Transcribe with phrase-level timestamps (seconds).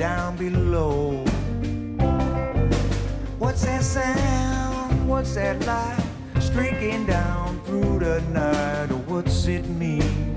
[0.00, 1.10] down below.
[3.38, 5.06] What's that sound?
[5.06, 6.02] What's that light
[6.40, 8.90] streaking down through the night?
[9.06, 10.34] What's it mean?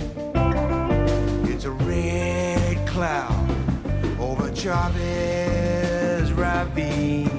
[1.48, 3.50] It's a red cloud
[4.20, 7.33] over Chavez Ravine.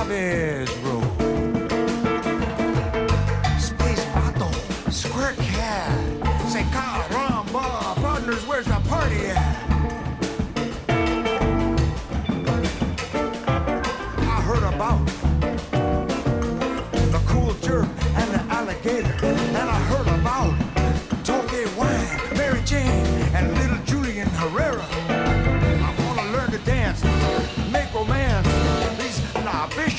[0.00, 0.79] Chaves.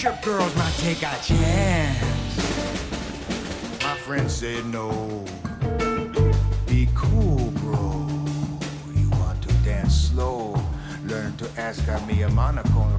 [0.02, 2.02] Trip girls might take a chance.
[3.84, 5.24] My friend said no.
[6.66, 8.08] Be cool, bro.
[8.96, 10.60] You want to dance slow.
[11.06, 12.98] Learn to ask a mi hermana con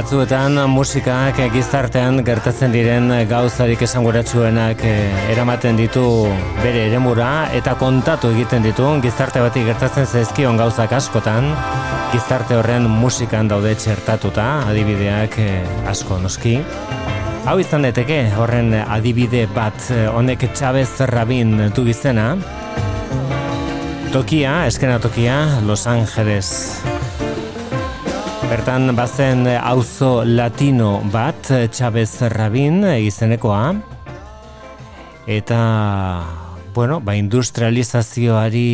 [0.00, 6.04] Batzuetan musikak gizartean gertatzen diren gauzarik esanguratsuenak eh, eramaten ditu
[6.62, 8.86] bere eremura eta kontatu egiten ditu.
[9.04, 11.50] Gizarte bati gertatzen zaizkion gauzak askotan.
[12.14, 16.54] Gizarte horren musikan daude txertatuta adibideak eh, asko noski.
[17.44, 22.30] Hau izan deteke horren adibide bat eh, honek Chavez Rabin du izena.
[24.16, 26.80] Tokia, eskena tokia, Los Angeles
[28.50, 33.76] Bertan bazen auzo latino bat, Chavez Rabin izenekoa.
[35.30, 35.60] Eta,
[36.74, 38.66] bueno, ba, industrializazioari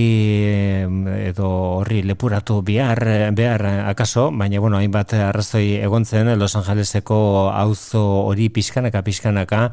[1.26, 1.48] edo
[1.80, 9.02] horri lepuratu behar, behar akaso, baina, bueno, hainbat arrazoi egontzen Los Angeleseko auzo hori pixkanaka,
[9.02, 9.70] pixkanaka,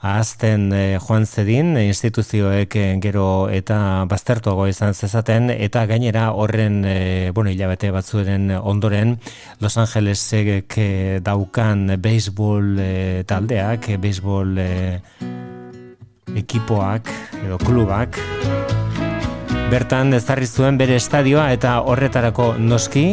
[0.00, 7.30] ahazten e, joan zedin instituzioek eh, gero eta baztertuago izan zezaten eta gainera horren e,
[7.34, 9.18] bueno, hilabete batzuen ondoren
[9.60, 10.78] Los Angelesek
[11.24, 15.55] daukan baseball e, taldeak, baseball e,
[16.34, 17.06] ekipoak
[17.44, 18.18] edo klubak
[19.70, 23.04] bertan ezarri zuen bere estadioa eta horretarako noski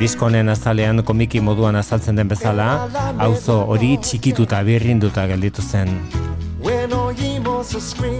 [0.00, 2.88] diskonen azalean komiki moduan azaltzen den bezala,
[3.20, 5.92] auzo hori txikituta birrinduta gelditu zen.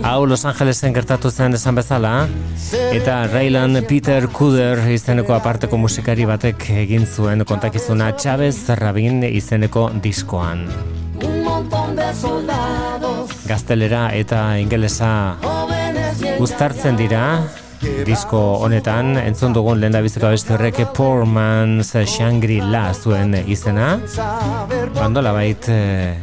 [0.04, 2.12] Hau Los Angelesen gertatu zen esan bezala,
[2.92, 10.68] eta Raylan Peter Kuder izeneko aparteko musikari batek egin zuen kontakizuna Chavez Rabin izeneko diskoan.
[13.50, 15.34] Gaztelera eta ingelesa
[16.38, 17.22] guztartzen dira,
[18.06, 19.16] disko honetan.
[19.18, 23.96] Entzun dugun lehen da biziko beste horrek Poor Man's Shangri-La zuen izena.
[24.94, 26.14] Bandola bait eh,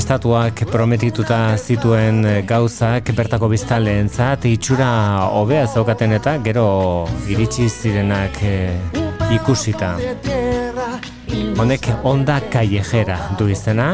[0.00, 4.88] estatuak prometituta zituen gauzak bertako biztaleen zat itxura
[5.28, 6.70] hobea zaukaten eta gero
[7.28, 8.72] iritsi zirenak eh,
[9.36, 9.98] ikusita.
[11.60, 13.90] Honek onda kallejera du izena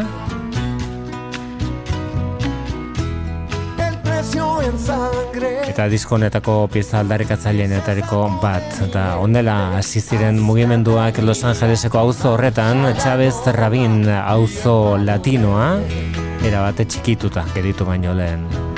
[5.72, 9.04] eta diskonetako pieza aldarrikatzailenetariko bat da.
[9.22, 15.72] Ondela hasi ziren mugimenduak Los Angeleseko auzo horretan Chavez Rabin auzo latinoa
[16.42, 18.71] era bate txikituta geritu baino lehen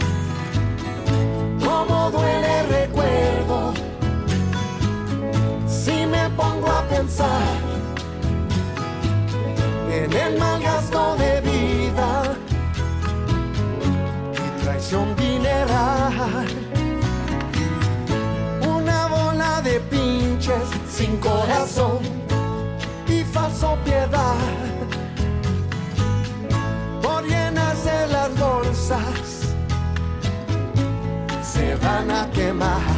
[32.65, 32.94] my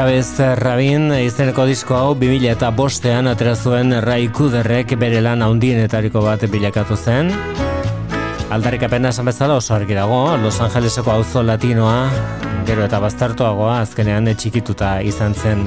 [0.00, 6.22] Chavez Rabin izeneko disko hau 2000 eta bostean atera zuen Rai Kuderrek bere lan haundienetariko
[6.24, 7.28] bat bilakatu zen.
[8.48, 12.08] Aldarik apena esan bezala oso argi dago, Los Angeleseko auzo latinoa,
[12.64, 15.66] gero eta bastartuagoa azkenean txikituta izan zen.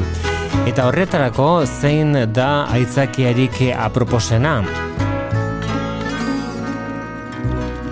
[0.66, 4.64] Eta horretarako zein da aitzakiarik aproposena.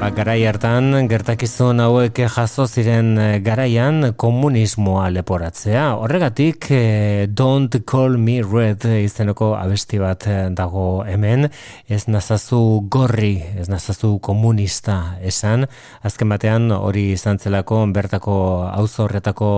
[0.02, 5.84] Ba, garai hartan, gertakizun hauek jaso ziren eh, garaian komunismoa leporatzea.
[6.02, 11.52] Horregatik, eh, Don't Call Me Red izeneko abesti bat eh, dago hemen,
[11.86, 15.68] ez nazazu gorri, ez nazazu komunista esan.
[16.02, 18.40] Azken batean, hori izan zelako, bertako
[18.72, 19.52] auzo horretako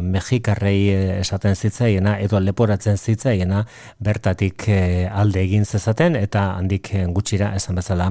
[0.00, 3.66] mexikarrei esaten zitzaiena, edo leporatzen zitzaiena,
[4.00, 4.64] bertatik
[5.12, 8.08] alde egin zezaten, eta handik gutxira, esan bezala,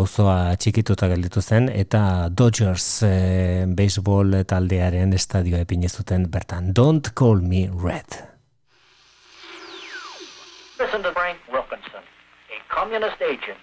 [0.00, 7.14] auzoa txikituta geldi gelditu zen eta Dodgers e, baseball taldearen estadio epine zuten bertan Don't
[7.14, 8.22] Call Me Red.
[10.78, 12.04] Listen to Frank Wilkinson,
[12.54, 13.58] a communist agent,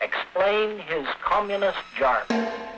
[0.00, 2.73] explain his communist jargon.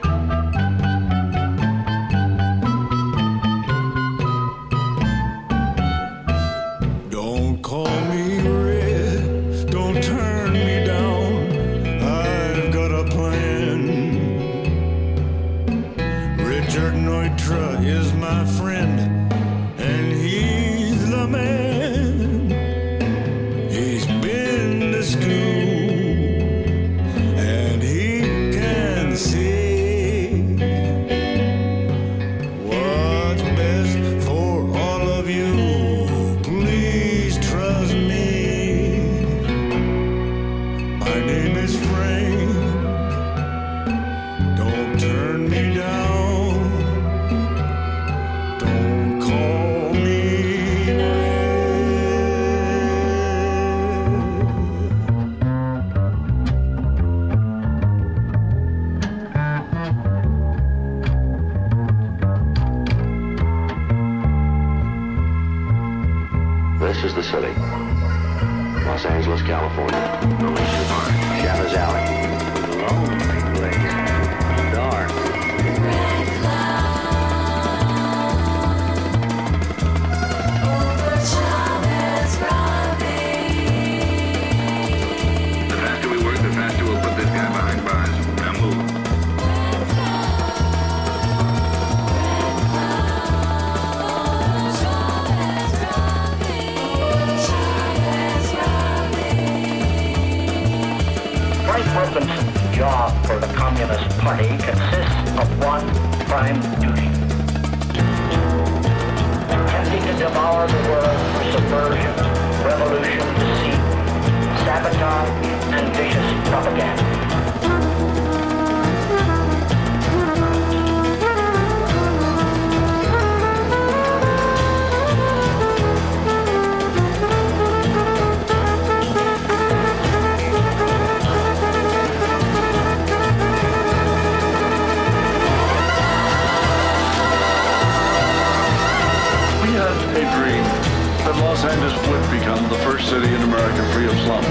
[142.56, 144.46] Become the first city in America free of slums.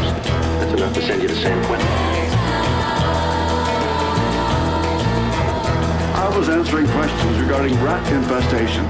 [0.60, 1.88] That's enough to send you to San Quentin.
[6.14, 8.86] I was answering questions regarding rat infestation.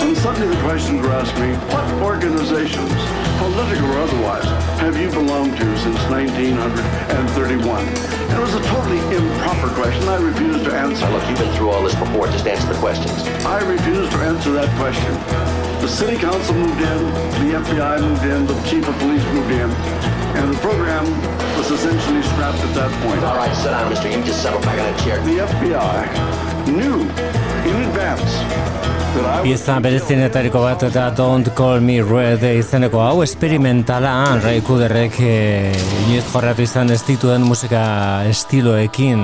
[0.00, 2.92] And suddenly the questions were asked me, what organizations,
[3.38, 4.44] political or otherwise,
[4.80, 7.84] have you belonged to since 1931?
[7.84, 10.08] And it was a totally improper question.
[10.08, 11.04] I refused to answer.
[11.04, 12.28] Now look, you've been through all this before.
[12.28, 13.26] Just answer the questions.
[13.44, 15.43] I refused to answer that question.
[15.84, 17.00] The city council moved in,
[17.44, 19.68] the FBI moved in, the chief of police moved in,
[20.32, 21.04] and the program
[21.58, 23.22] was essentially scrapped at that point.
[23.22, 24.08] All right, sit down, mister.
[24.08, 25.20] You just settle back on a chair.
[25.20, 27.02] The FBI knew
[27.68, 28.32] in advance
[29.42, 35.76] Pieza berezienetariko bat eta Don't Call Me Red izeneko hau esperimentala Ray Kuderrek eh,
[36.06, 39.20] inoiz jorratu izan ez dituen musika estiloekin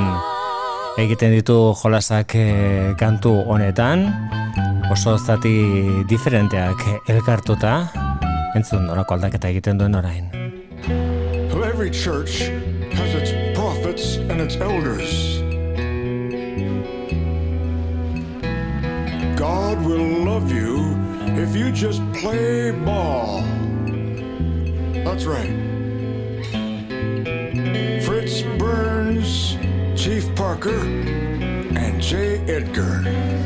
[1.01, 4.05] egiten ditu jolasak eh, kantu honetan
[4.91, 5.55] oso zati
[6.11, 7.75] diferenteak elkartuta
[8.59, 10.31] entzun norako aldaketa egiten duen orain
[11.81, 12.41] every church
[12.93, 15.39] has its prophets and its elders.
[19.39, 20.95] God will love you
[21.43, 23.41] if you just play ball.
[25.07, 25.57] That's right.
[28.05, 29.57] Fritz Burns,
[29.97, 32.41] Chief Parker, and J.
[32.41, 33.40] Edgar.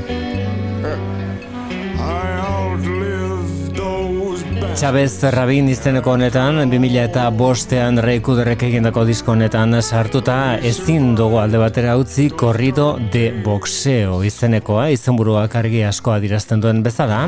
[4.75, 11.39] Chavez Rabin izeneko honetan 2000 eta bostean Ray Kuderrek egindako disko honetan sartuta ezin dugu
[11.39, 17.21] alde batera utzi korrido de boxeo izenekoa izenburuak argi asko adirazten duen bezala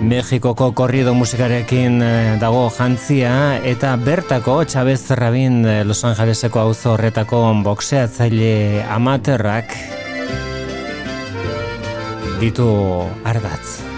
[0.00, 7.44] Mexikoko korrido musikarekin eh, dago jantzia eta bertako Chavez Rabin eh, Los Angeleseko auzo horretako
[7.68, 9.76] boxeatzaile amaterrak
[12.40, 12.72] ditu
[13.28, 13.89] ardatz.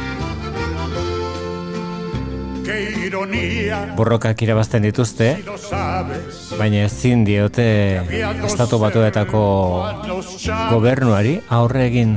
[3.97, 5.37] Borrokak irabazten dituzte,
[6.59, 7.66] baina ezin diote
[8.47, 9.42] estatu batuetako
[10.71, 12.16] gobernuari aurre egin.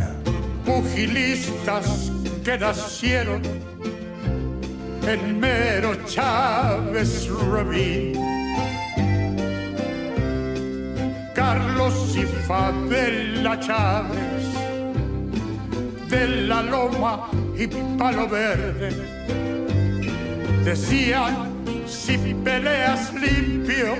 [0.65, 2.11] pugilistas
[2.43, 3.41] que nacieron
[5.07, 8.13] en mero Chávez Rabín.
[11.35, 14.45] Carlos y Fabela Chávez,
[16.09, 18.89] de la Loma y Palo Verde,
[20.65, 23.95] decían, si peleas limpio,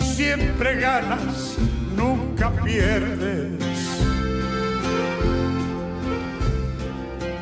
[0.00, 1.56] siempre ganas,
[1.96, 3.62] nunca pierdes.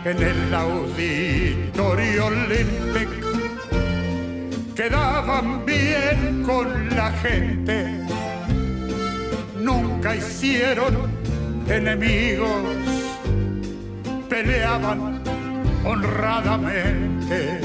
[0.04, 3.08] En el auditorio Olympic
[4.76, 7.98] quedaban bien con la gente,
[9.58, 10.94] nunca hicieron
[11.66, 12.62] enemigos,
[14.28, 15.22] peleaban
[15.86, 17.60] honradamente.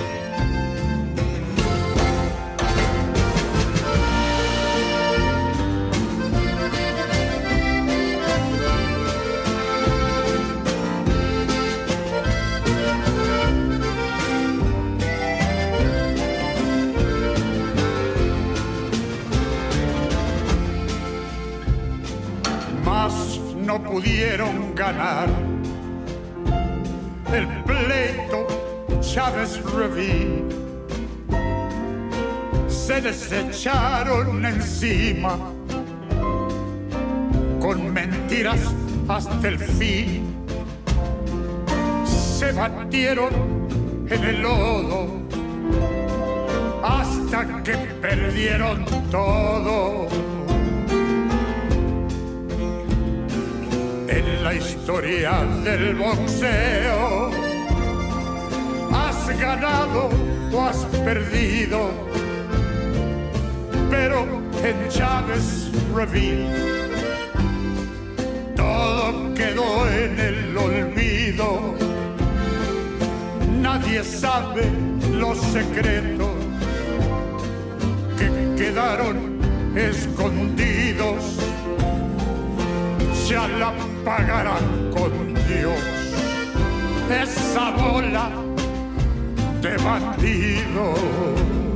[23.71, 25.29] No pudieron ganar
[27.33, 28.45] el pleito
[28.99, 30.43] Chávez Reví.
[32.67, 35.37] Se desecharon encima
[37.61, 38.59] con mentiras
[39.07, 40.35] hasta el fin.
[42.05, 43.31] Se batieron
[44.09, 45.07] en el lodo
[46.83, 50.09] hasta que perdieron todo.
[54.11, 57.31] En la historia del boxeo.
[58.91, 60.09] Has ganado
[60.51, 61.91] o has perdido,
[63.89, 64.27] pero
[64.63, 66.91] en Chávez Reveal
[68.55, 71.75] todo quedó en el olvido.
[73.61, 74.69] Nadie sabe
[75.13, 76.35] los secretos
[78.17, 78.27] que
[78.61, 79.39] quedaron
[79.75, 81.41] escondidos
[83.31, 85.79] ya la pagarán con Dios.
[87.09, 88.29] Esa bola
[89.61, 91.70] de bandidos.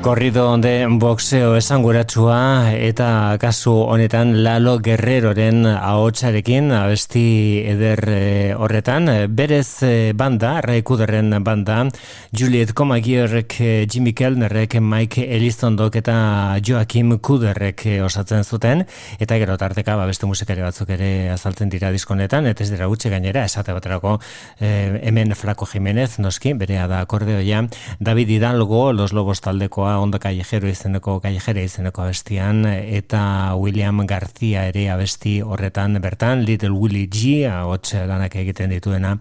[0.00, 9.10] Korrido de boxeo esanguratsua eta kasu honetan Lalo Guerreroren ahotsarekin abesti eder eh, horretan.
[9.28, 11.82] Berez eh, banda, Ray Kuderren banda,
[12.32, 18.86] Juliet Comagierrek, eh, Jimmy Kellnerrek, Mike Elizondok eta Joakim Kuderrek osatzen zuten.
[19.20, 23.12] Eta gero tarteka ba, beste musikari batzuk ere azaltzen dira diskonetan, eta ez dira gutxe
[23.12, 24.16] gainera, esate baterako
[24.60, 27.66] eh, hemen Flaco Jimenez, noski, berea da akordeoia,
[28.00, 34.90] David Hidalgo, Los Lobos taldekoa, Ondo Callejero izeneko, Callejera izeneko abestian, eta William García ere
[34.90, 39.16] abesti horretan bertan, Little Willie G, ahots lanak egiten dituena,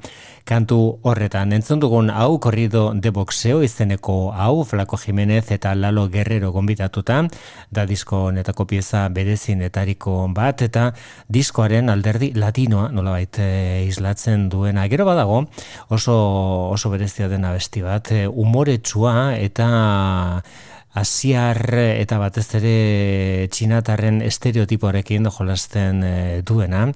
[0.49, 1.53] kantu horretan.
[1.53, 7.21] Entzun dugun hau, korrido de boxeo izeneko hau, Flaco Jimenez eta Lalo Guerrero gonbitatuta,
[7.69, 10.89] da disko honetako pieza berezinetariko bat, eta
[11.29, 13.49] diskoaren alderdi latinoa, nolabait e,
[13.87, 14.87] islatzen duena.
[14.89, 15.43] Gero badago,
[15.93, 16.17] oso,
[16.73, 19.69] oso berezia dena besti bat, e, umoretsua eta
[20.97, 26.87] asiar eta batez ere txinatarren estereotipoarekin jolasten e, duena,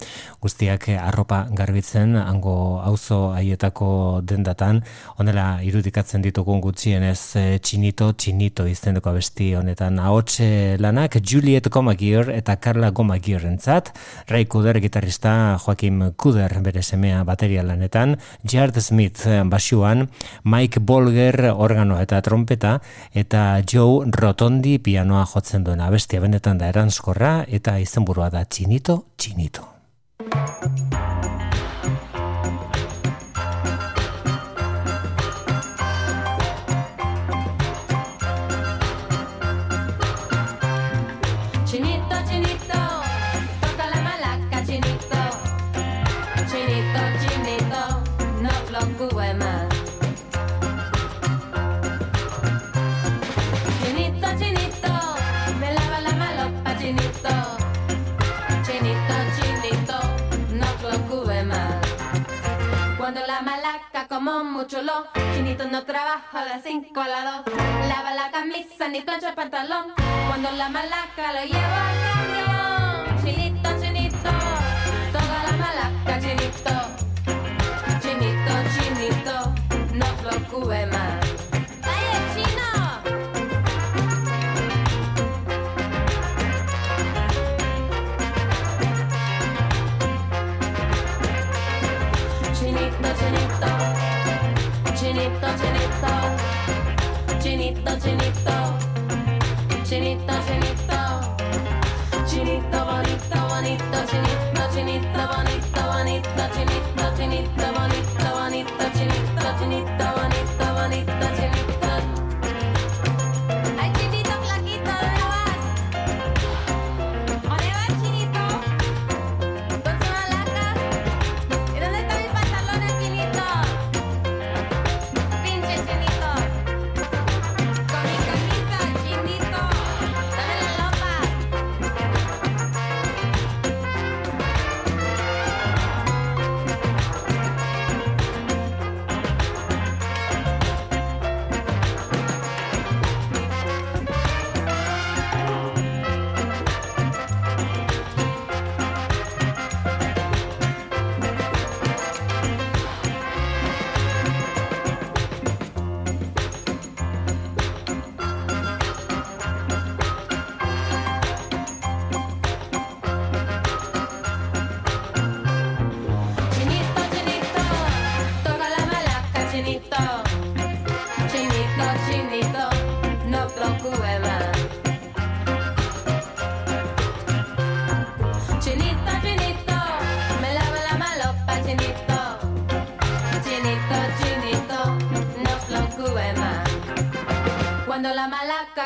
[0.41, 4.81] guztiak eh, arropa garbitzen, hango auzo haietako dendatan,
[5.21, 7.19] honela irudikatzen ditugun gutxienez
[7.61, 9.99] txinito, txinito izeneko abesti honetan.
[10.01, 13.93] Ahotxe lanak Juliet Gomagier eta Carla Gomagier entzat,
[14.31, 20.07] Ray Kuder gitarrista Joakim Kuder bere semea bateria lanetan, Jared Smith basuan,
[20.43, 22.79] Mike Bolger organoa eta trompeta,
[23.13, 23.82] eta Joe
[24.15, 29.67] Rotondi pianoa jotzen duena abestia benetan da eranskorra eta izenburua da Txinito, Txinito.
[64.23, 64.79] Mucho.
[65.33, 67.55] Chinito no trabaja de 5 a las 2.
[67.89, 69.93] Lava la camisa ni plancha el pantalón.
[70.27, 73.23] Cuando la malaca lo lleva al camión.
[73.23, 74.29] Chinito, chinito,
[75.11, 76.73] toca la malaca, chinito.
[78.01, 79.53] Chinito, chinito,
[79.93, 81.22] no preocupe más.
[97.83, 98.51] ッと。
[99.85, 100.42] チリッとチ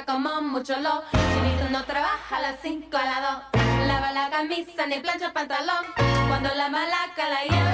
[0.06, 3.22] como mucho lo, chinito no trabaja a las 5 a las
[3.54, 3.88] 2.
[3.88, 5.86] Lava la camisa ni plancha el pantalón.
[6.28, 7.67] Cuando la malaca la lleva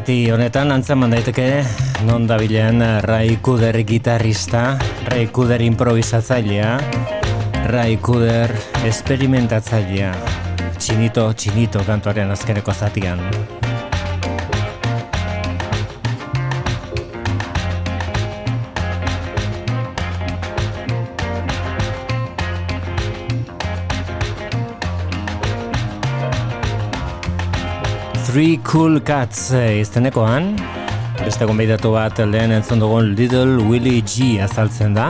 [0.00, 1.60] Zati honetan antzeman daiteke
[2.08, 4.78] non dabilen Ray Kuder gitarrista,
[5.12, 6.72] Ray Kuder improvisatzailea,
[7.68, 8.56] Ray Kuder
[8.88, 10.16] esperimentatzailea,
[10.80, 13.59] txinito, txinito kantuaren azkeneko zatian.
[28.30, 30.52] Three Cool Cats eh, izenekoan,
[31.18, 35.08] beste gonbidatu bat lehen entzun dugun Little Willie G azaltzen da.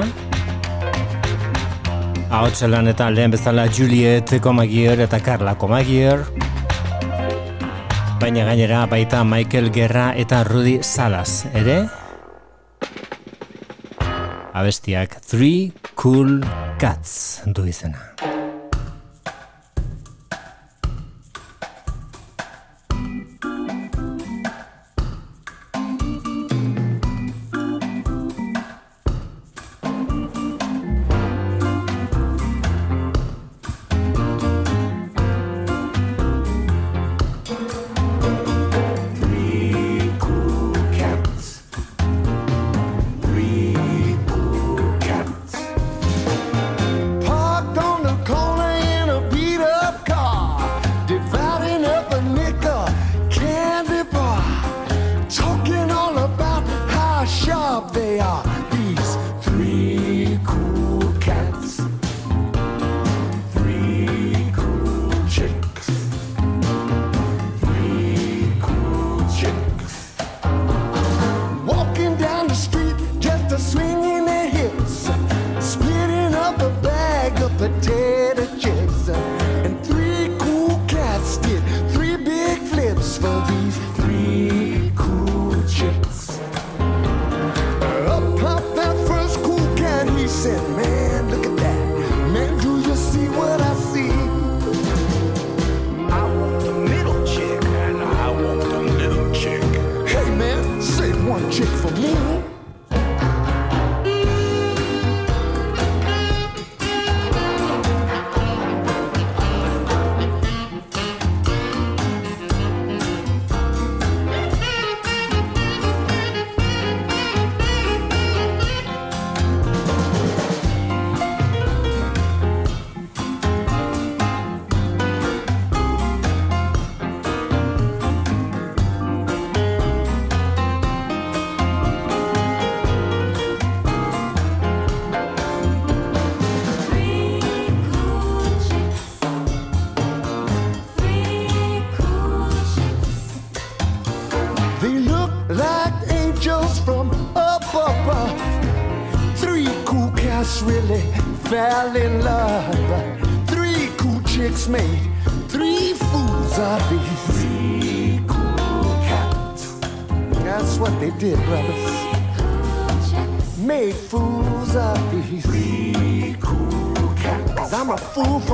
[2.32, 6.24] Ahotxelan eta lehen bezala Juliet Comagier eta Carla Comagier.
[8.22, 11.82] Baina gainera baita Michael Guerra eta Rudy Salas, ere?
[14.56, 16.38] Abestiak Three Cool
[16.80, 18.09] Cats du izena.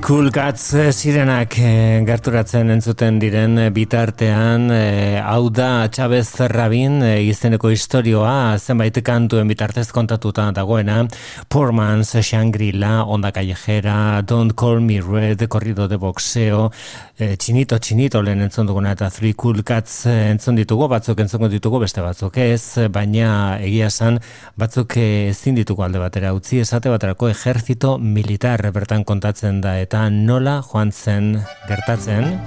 [0.00, 7.02] Cool Cats eh, zirenak eh, gerturatzen entzuten diren eh, bitartean, eh, hau da Chavez Rabin
[7.04, 11.02] eh, izeneko historioa zenbait kantuen bitartez kontatuta dagoena,
[11.48, 16.70] Poor Man's Shangri-La, Onda Callejera, Don't Call Me Red, Corrido de Boxeo,
[17.18, 21.82] eh, Chinito Chinito lehen entzun duguna eta Three Cool Cats entzun ditugu, batzuk entzun ditugu,
[21.84, 24.22] beste batzuk ez, baina egia esan
[24.56, 30.60] batzuk ezin ditugu alde batera utzi, esate baterako ejertzito militar bertan kontatzen da eta nola
[30.62, 31.32] joan zen
[31.66, 32.38] gertatzen.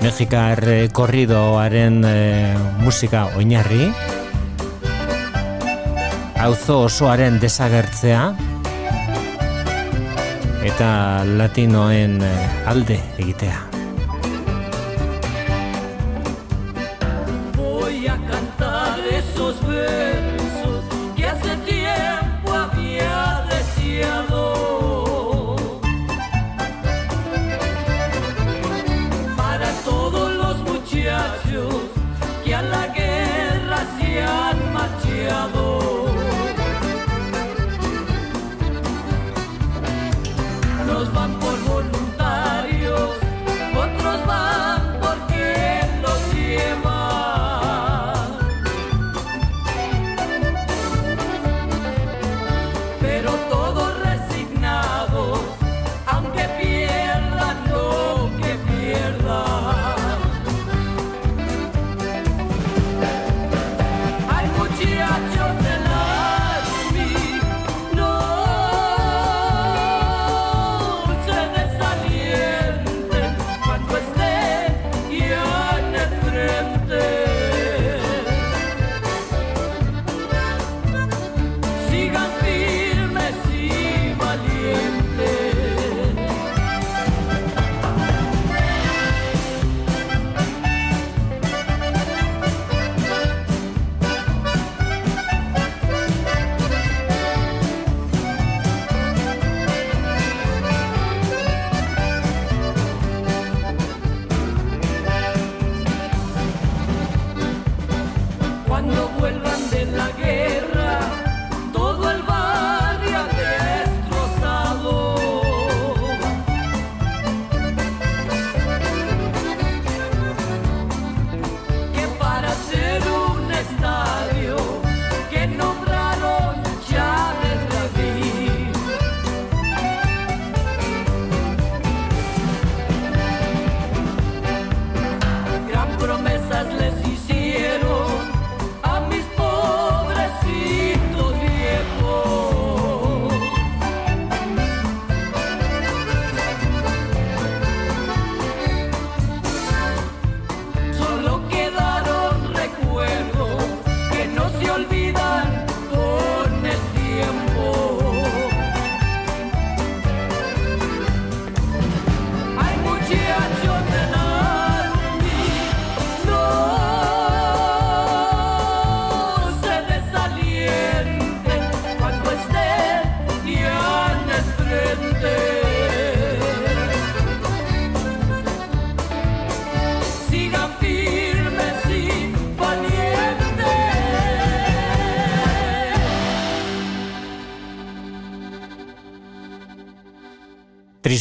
[0.00, 3.90] Mexikar eh, korridoaren eh, musika oinarri.
[6.46, 8.22] Auzo osoaren desagertzea.
[10.70, 10.90] Eta
[11.40, 13.60] latinoen eh, alde egitea.
[17.58, 18.67] Voy a cantar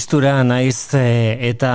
[0.08, 1.70] tristura naiz e, eta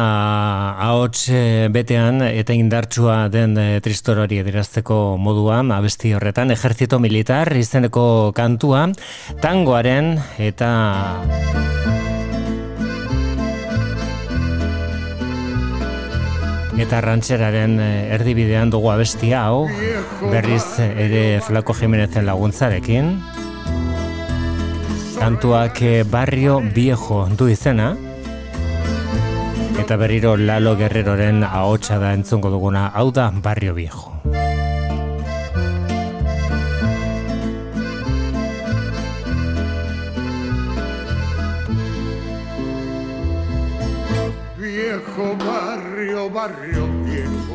[0.80, 7.52] ahots e, betean eta indartsua den e, tristor hori edirazteko moduan abesti horretan ejertzito militar
[7.52, 8.86] izeneko kantua
[9.42, 10.70] tangoaren eta
[16.80, 17.74] eta rantxeraren
[18.16, 19.66] erdibidean dugu abestia hau
[20.22, 23.12] berriz ere Flako Jimenezen laguntzarekin.
[25.20, 27.90] Kantuak eh, barrio viejo du izena
[29.82, 34.22] eta berriro Lalo Guerreroren ahotsa da entzungo duguna hau da barrio viejo
[44.56, 47.54] Viejo barrio, barrio viejo.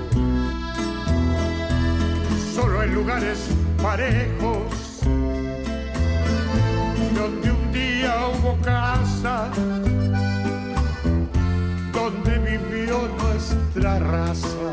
[2.53, 3.49] Solo en lugares
[3.81, 5.01] parejos.
[7.15, 9.49] Donde un día hubo casa.
[12.09, 14.71] Donde vivió nuestra raza.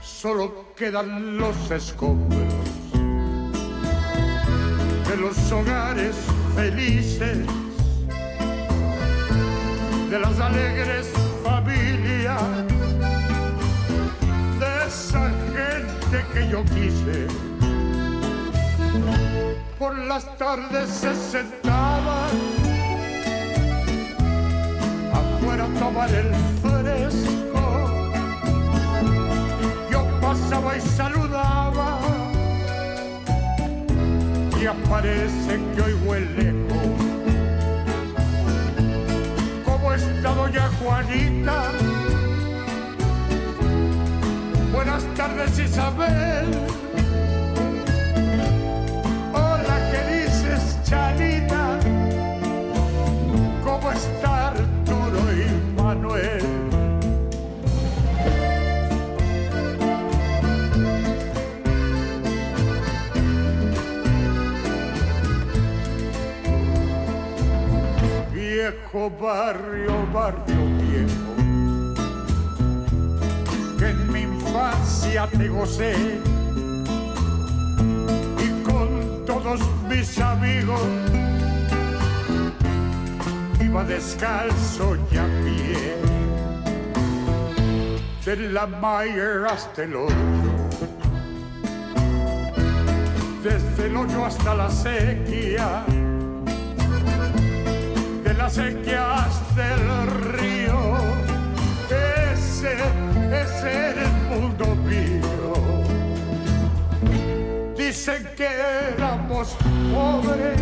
[0.00, 2.54] Solo quedan los escombros
[5.06, 6.16] de los hogares
[6.56, 7.46] felices
[10.08, 11.10] de las alegres
[11.44, 12.42] familias,
[14.58, 17.26] de esa gente que yo quise.
[19.78, 22.57] Por las tardes se sentaban
[25.58, 27.62] afuera a tomar el fresco.
[29.90, 31.98] Yo pasaba y saludaba
[34.60, 36.54] y aparece que hoy huele
[39.64, 41.70] ¿Cómo está doña Juanita?
[44.72, 46.87] Buenas tardes Isabel.
[69.06, 71.32] Barrio, barrio viejo,
[73.78, 75.94] que en mi infancia te gocé.
[78.44, 80.82] Y con todos mis amigos
[83.60, 85.96] iba descalzo y a pie
[88.24, 90.58] de la Mayer hasta el hoyo
[93.42, 95.77] desde el hoyo hasta la sequía
[98.48, 100.06] las sequías del
[100.38, 100.96] río.
[102.32, 105.54] Ese era el mundo mío.
[107.76, 108.48] Dicen que
[108.94, 109.54] éramos
[109.92, 110.60] pobres.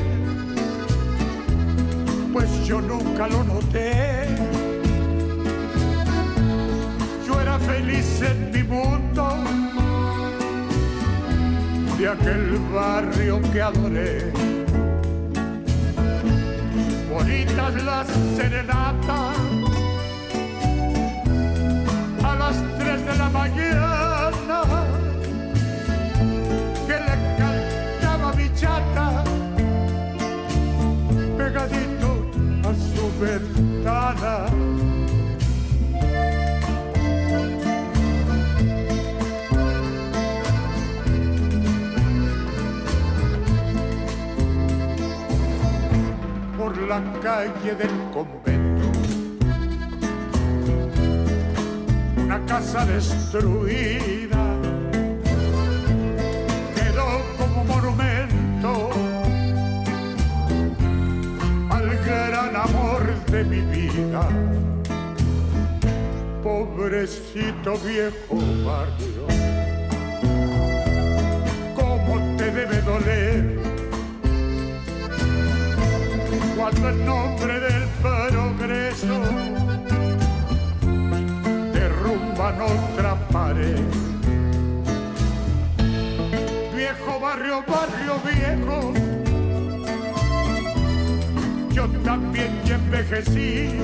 [2.33, 4.27] Pues yo nunca lo noté.
[7.27, 9.37] Yo era feliz en mi mundo.
[11.99, 14.56] De aquel barrio que adoré.
[17.16, 19.37] Bonitas las serenatas
[22.22, 24.62] a las tres de la mañana
[26.87, 29.25] que le cantaba mi chata
[31.38, 32.10] pegadito
[32.69, 34.96] a su ventana.
[46.89, 48.87] La calle del convento.
[52.17, 54.45] Una casa destruida
[56.77, 57.09] quedó
[57.39, 58.91] como monumento
[61.71, 64.29] al gran amor de mi vida.
[66.43, 69.27] Pobrecito viejo barrio,
[71.75, 73.65] cómo te debe doler
[76.57, 79.21] cuando en nombre del progreso
[81.73, 83.81] derrumban otra pared.
[86.75, 88.92] Viejo barrio, barrio viejo,
[91.73, 93.81] yo también ya envejecí.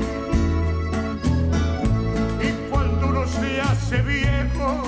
[2.41, 4.83] Y cuando uno se hace viejo,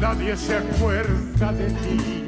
[0.00, 2.27] nadie se acuerda de ti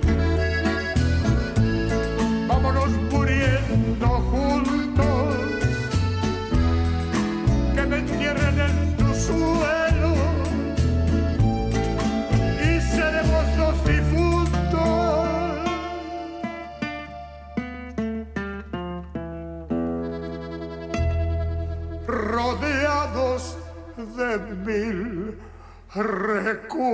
[24.50, 25.38] mil
[25.94, 26.90] recuerdos.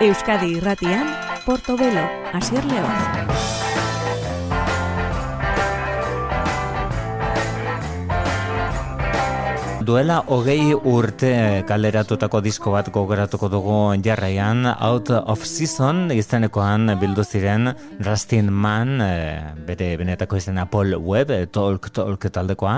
[0.00, 1.06] Euskadi irratian,
[1.46, 3.21] Portobelo, Asier León.
[9.82, 17.72] Duela hogei urte kaleratutako disko bat gogoratuko dugu jarraian Out of Season izenekoan bildu ziren
[18.06, 22.76] Rustin Man eh, bere benetako izena Paul Webb eh, Talk Talk taldekoa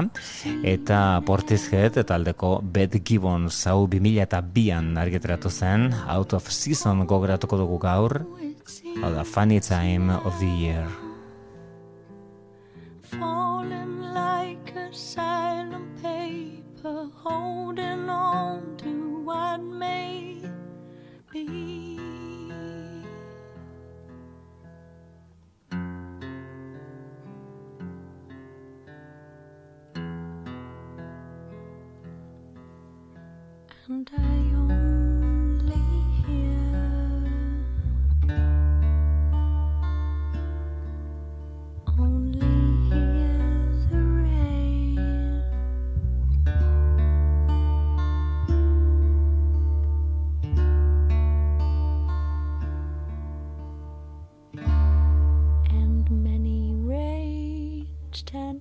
[0.64, 5.90] eta Portishead taldeko Beth Gibbons hau 2000 eta bian argitratu zen.
[6.08, 8.20] Out of Season gogoratuko dugu gaur
[9.02, 10.88] Hau da Funny Time of the Year.
[13.10, 14.88] Falling like a
[33.86, 34.20] And I
[34.56, 35.76] only
[36.26, 36.56] hear
[41.98, 42.54] only
[42.88, 43.36] hear
[43.90, 45.42] the rain.
[55.68, 58.60] And many rains turn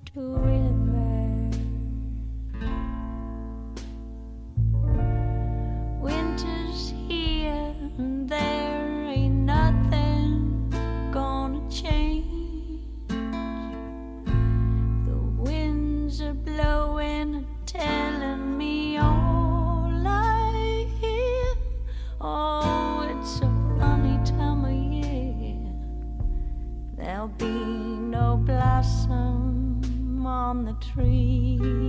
[30.54, 31.83] on the tree.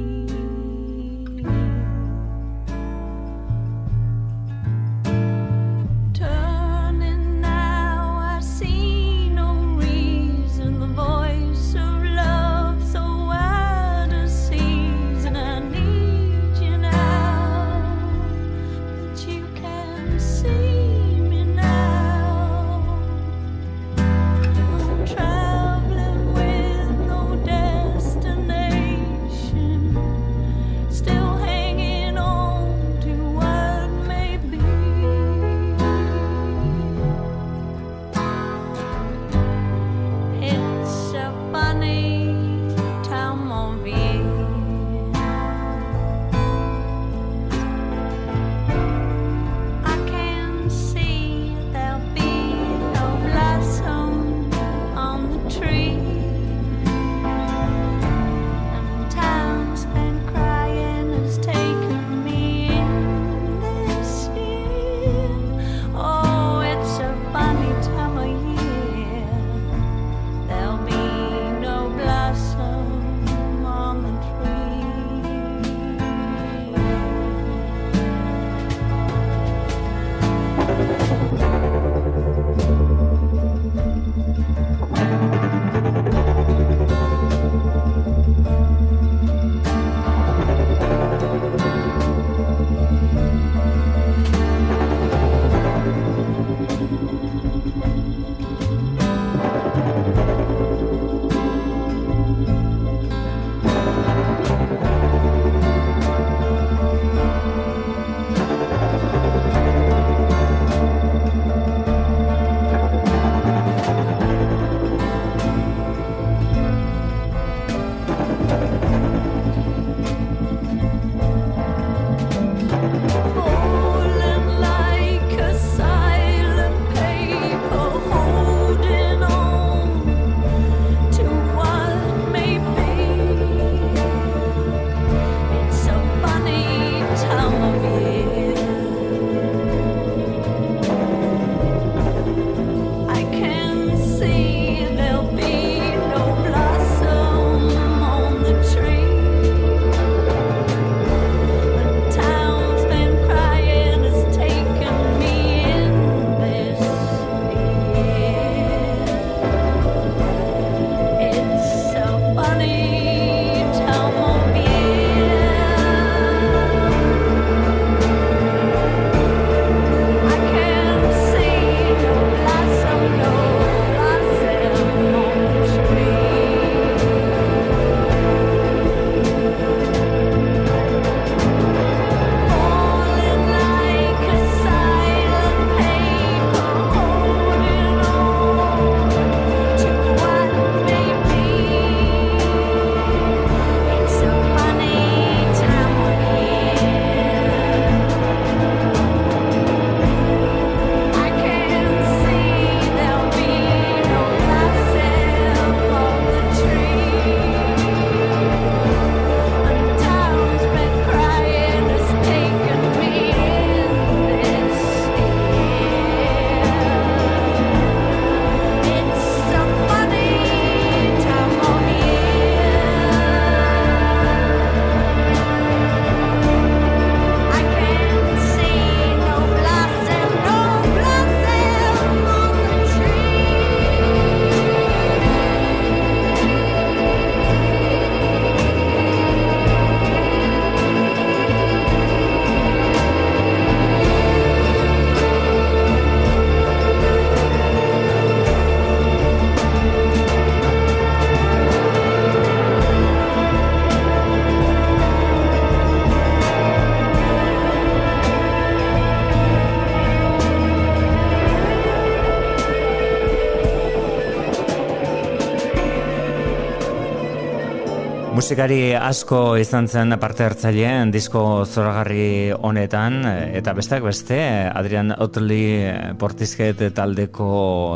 [268.45, 274.37] Musikari asko izan zen parte hartzaileen disko zoragarri honetan eta besteak beste
[274.69, 277.49] Adrian Otley Portishead taldeko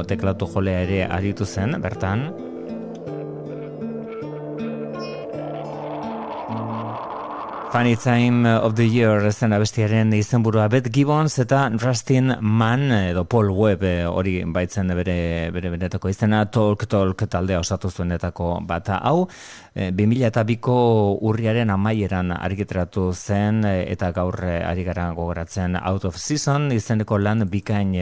[0.10, 2.32] teklatu jolea ere aritu zen bertan.
[7.72, 13.52] Funny Time of the Year zen abestiaren izenburua Beth Gibbons eta Rustin Mann edo Paul
[13.54, 19.28] Webb eh, hori baitzen bere bere benetako izena Talk Talk taldea osatu zuenetako bat hau
[19.80, 20.75] e, 2002ko
[21.30, 27.17] urriaren amaieran argitratu zen eh, eta gaur e, ari gara gogoratzen Out of Season izeneko
[27.17, 27.95] lan bikain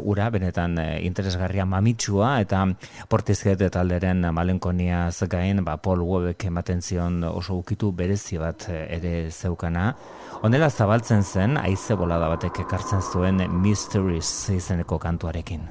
[0.00, 2.64] ura benetan interesgarria mamitsua eta
[3.08, 9.94] portizket talderen malenkonia gain ba, Paul Webbek ematen zion oso ukitu berezi bat ere zeukana.
[10.42, 15.68] Honela zabaltzen zen, aize bolada batek ekartzen zuen Mysteries izeneko kantuarekin.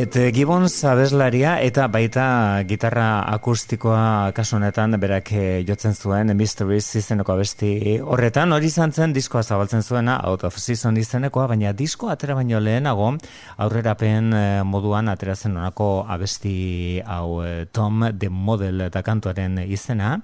[0.00, 2.22] Bet Gibbons abeslaria eta baita
[2.64, 8.54] gitarra akustikoa kasu honetan berak eh, jotzen zuen Mysteries izeneko abesti horretan.
[8.56, 13.10] Hori izan zen diskoa zabaltzen zuena Out of Season izenekoa baina disko atera baino lehenago
[13.58, 16.56] aurrerapen eh, moduan atera zen onako abesti
[17.04, 20.16] hau eh, Tom the Model eta kantuaren izena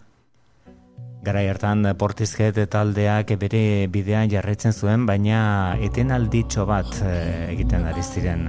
[1.27, 3.61] Gara hartan portizket taldeak bere
[3.91, 5.41] bidean jarraitzen zuen, baina
[5.83, 8.47] etenalditxo bat eh, egiten ari ziren.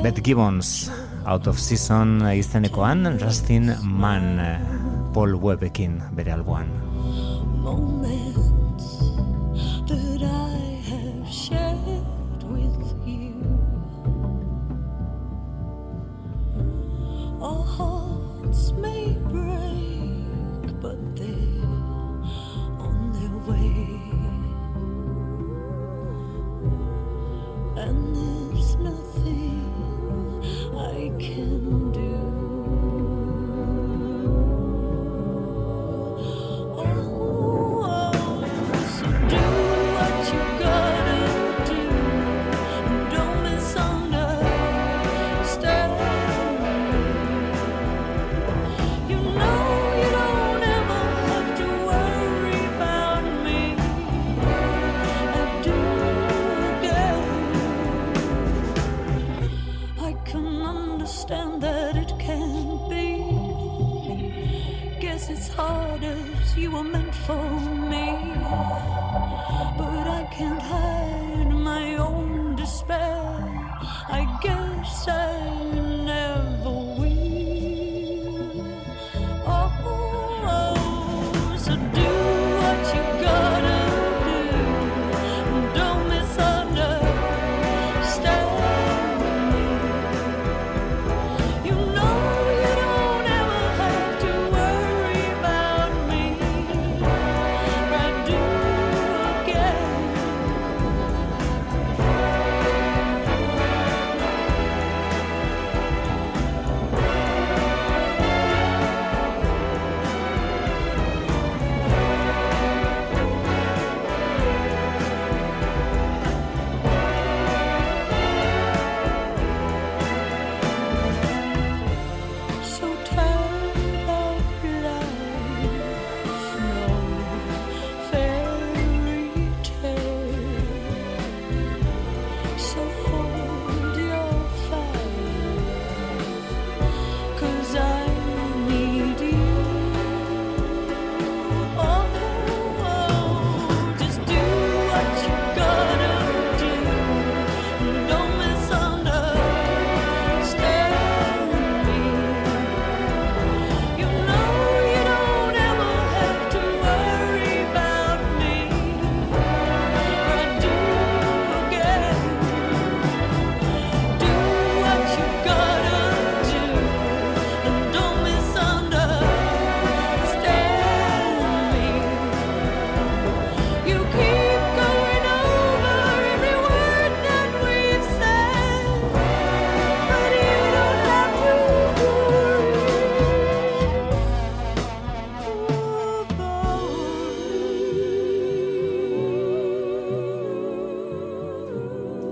[0.00, 0.72] Beth Gibbons,
[1.28, 4.56] Out of Season izenekoan, Rustin Mann, eh,
[5.12, 6.72] Paul Webbekin bere alboan.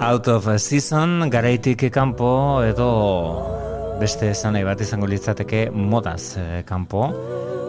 [0.09, 2.87] Out of season, garaitik kanpo edo
[4.01, 7.11] beste esan nahi bat izango litzateke modaz eh, kanpo.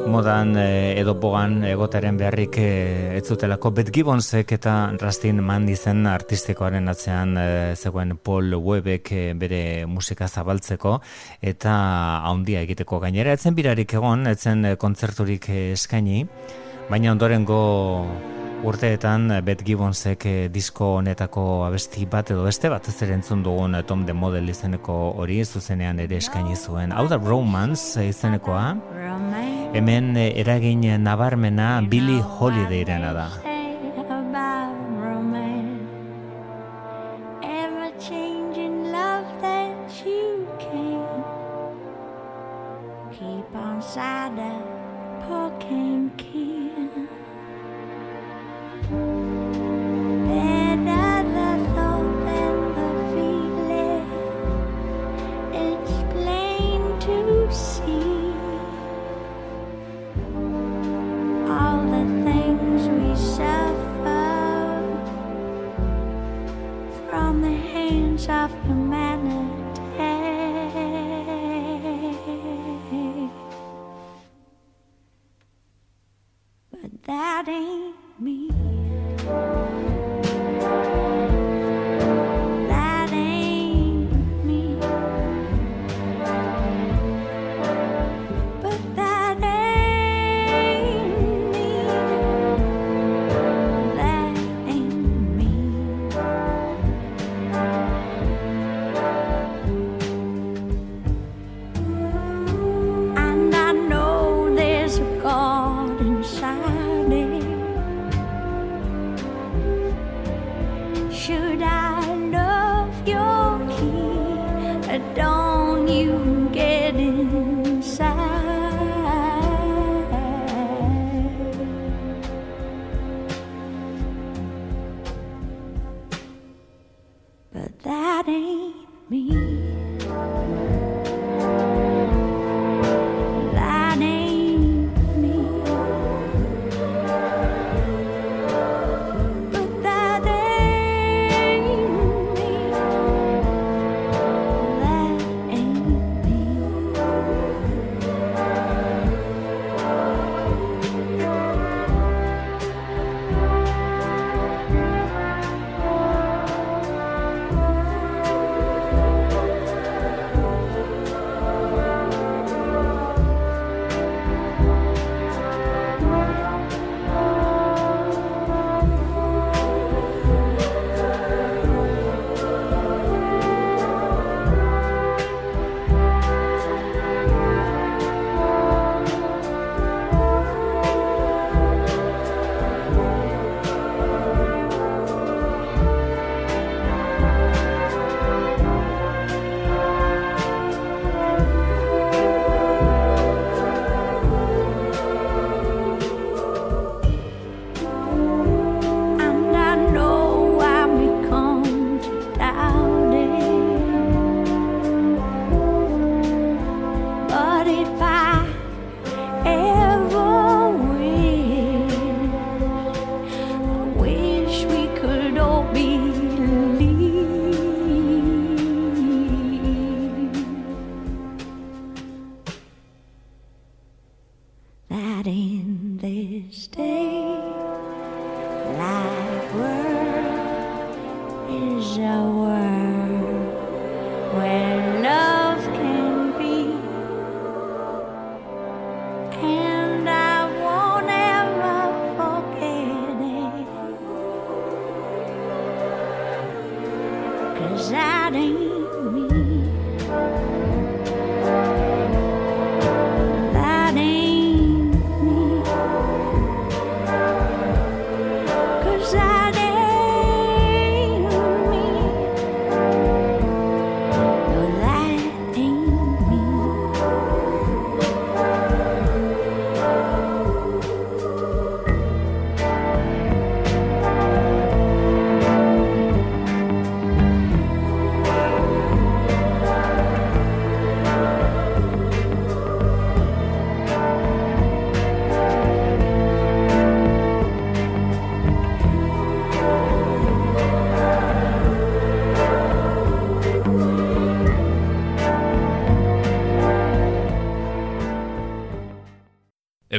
[0.07, 3.73] Modan eh, edo bogan egotaren beharrik eh, ez zutelako.
[3.81, 10.31] Bet Gibbonsek eta Rustin Mann izen artistikoaren atzean eh, zegoen Paul Webek eh, bere musika
[10.31, 10.95] zabaltzeko.
[11.43, 11.75] Eta
[12.23, 13.35] haundia egiteko gainera.
[13.35, 16.23] Etzen birarik egon, etzen eh, kontzerturik eh, eskaini,
[16.87, 17.63] baina ondorengo
[18.63, 23.43] urteetan eh, Bet Gibbonsek eh, disko honetako abesti bat edo beste bat ez ere entzun
[23.43, 26.93] dugun eh, Tom the Model izeneko hori zuzenean ere eskaini zuen.
[26.95, 28.65] Hau da Romance izenekoa,
[29.75, 33.29] hemen eragin nabarmena Billy Holidayren da.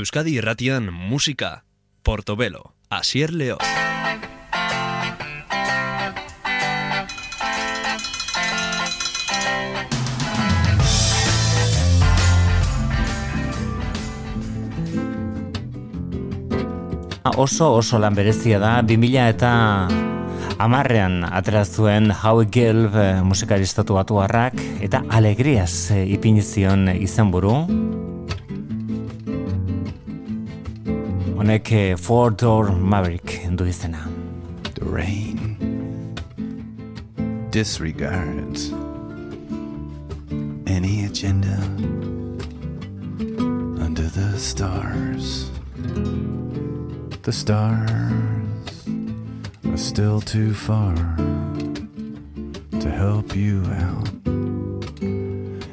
[0.00, 1.64] Euskadi Irratian Musika,
[2.02, 3.60] Portobelo, Asier Leoz.
[17.20, 19.52] Ah, oso oso lan berezia da 2000 eta
[20.56, 27.89] amarrean atrazuen Howie Gilb eh, musikaristatu batu harrak, eta alegriaz eh, ipinizion izanburu.
[31.50, 34.06] honek Four Door Maverick du izena.
[34.74, 35.56] The rain
[37.50, 38.72] disregards
[40.66, 41.56] any agenda
[43.82, 45.50] under the stars.
[47.22, 48.86] The stars
[49.66, 50.94] are still too far
[52.80, 54.08] to help you out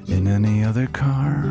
[0.09, 1.46] in any other car.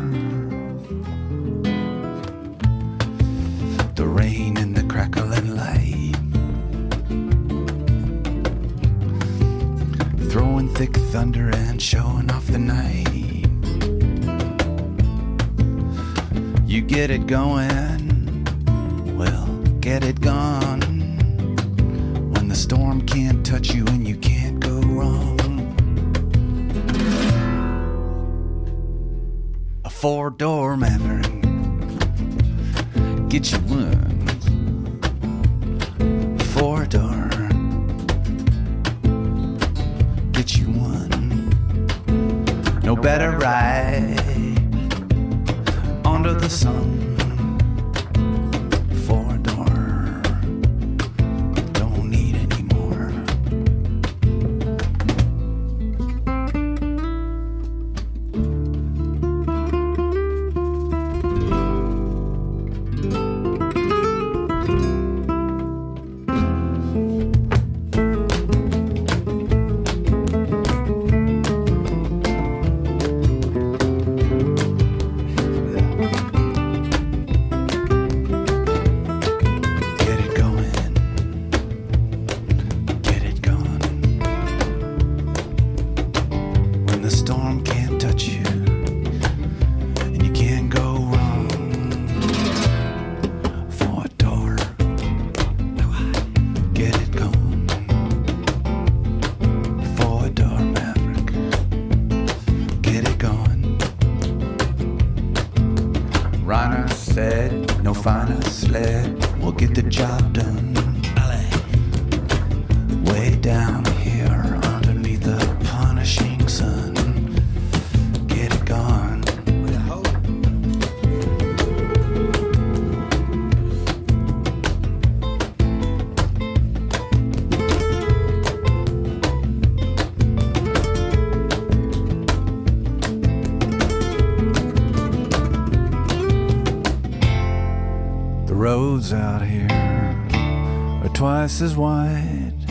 [141.61, 142.65] As wide.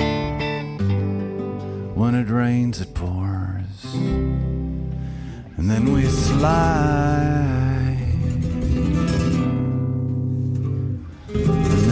[1.94, 3.94] When it rains, it pours.
[5.56, 7.16] And then we slide.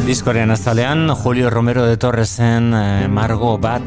[0.06, 3.82] Diskoren azalean, Julio Romero de Torresen eh, Margo bat,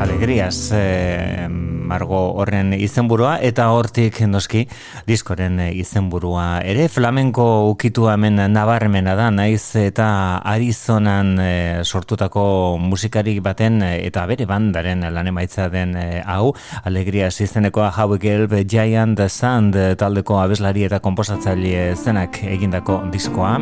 [0.00, 1.48] alegrias, eh,
[1.86, 4.64] Margo horren izenburua, eta hortik noski
[5.06, 6.60] diskoren izenburua.
[6.66, 10.08] Ere flamenko ukitu hemen nabarmena da, naiz eta
[10.44, 16.52] Arizonan eh, sortutako musikarik baten eh, eta bere bandaren lan emaitza den eh, hau,
[16.84, 23.56] alegrias izenekoa How We Gelb Giant Sand taldeko abeslari eta komposatzaile zenak egindako diskoa.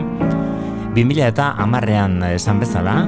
[0.94, 3.02] 2000 eta amarrean esan bezala.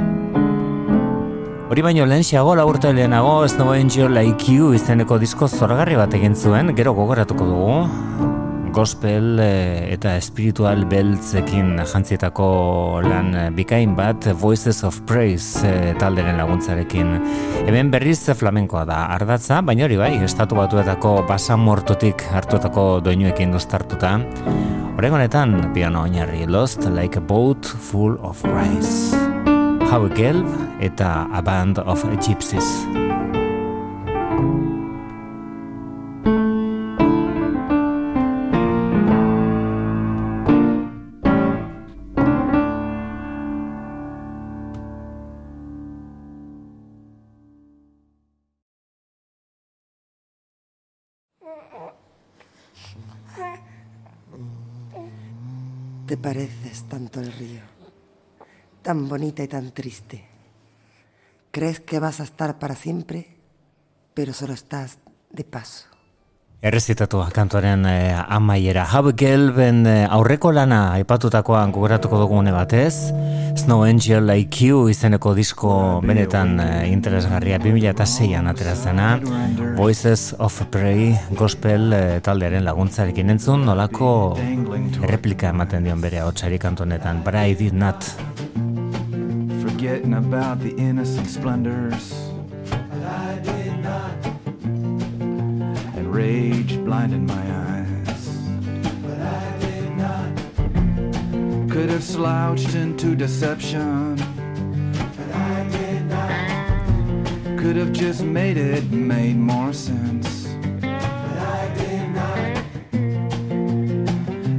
[1.67, 6.37] Hori baino lehenxeago, lau urte lehenago, Snow Angel Like You izeneko disko zoragarri bat egin
[6.39, 7.79] zuen, gero gogoratuko dugu.
[8.77, 12.47] Gospel eh, eta espiritual beltzekin jantzietako
[13.03, 17.11] lan eh, bikain bat Voices of Praise eh, talderen laguntzarekin.
[17.65, 24.21] Hemen berriz flamenkoa da ardatza, baina hori bai, estatu batuetako basamortotik hartuetako doinuekin doztartuta.
[24.95, 29.16] Horrego honetan, piano oinarri Lost Like a Boat Full of Rice.
[29.87, 30.51] How Gelb
[30.83, 32.67] eta A Band of Gypsies.
[56.07, 57.63] Te pareces tanto al río,
[58.87, 60.25] tan bonita y tan triste.
[61.51, 63.37] Crees que vas a estar para siempre,
[64.15, 65.89] pero solo estás de paso.
[66.63, 68.87] Errezitatua kantoren eh, amaiera.
[68.87, 73.13] Hau gelben eh, aurreko lana aipatutakoan gogoratuko dugu une batez.
[73.57, 74.31] Snow Angel
[74.61, 79.21] You izeneko disko benetan eh, interesgarria 2006an aterazena.
[79.77, 84.39] Voices of Prey Gospel eh, taldearen laguntzarekin entzun nolako
[85.03, 87.25] erreplika ematen dion bere hotsari kantonetan.
[87.25, 88.07] But I did not.
[89.77, 92.15] forgetting about the innocent splendors.
[92.71, 94.27] But I did not.
[94.63, 98.39] And rage blinded my eyes.
[99.03, 101.71] But I did not.
[101.71, 104.17] Could have slouched into deception.
[104.17, 107.59] But I did not.
[107.59, 110.47] Could have just made it made more sense.
[110.81, 112.65] But I did not.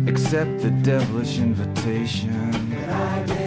[0.07, 2.69] Accept the devilish invitation.
[2.69, 3.46] But I did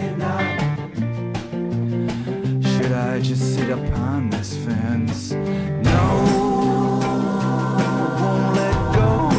[2.91, 5.31] should I just sit upon this fence?
[5.31, 6.07] No,
[8.19, 9.31] won't let go.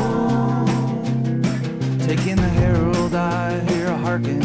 [2.06, 4.42] Taking the herald, I hear a harken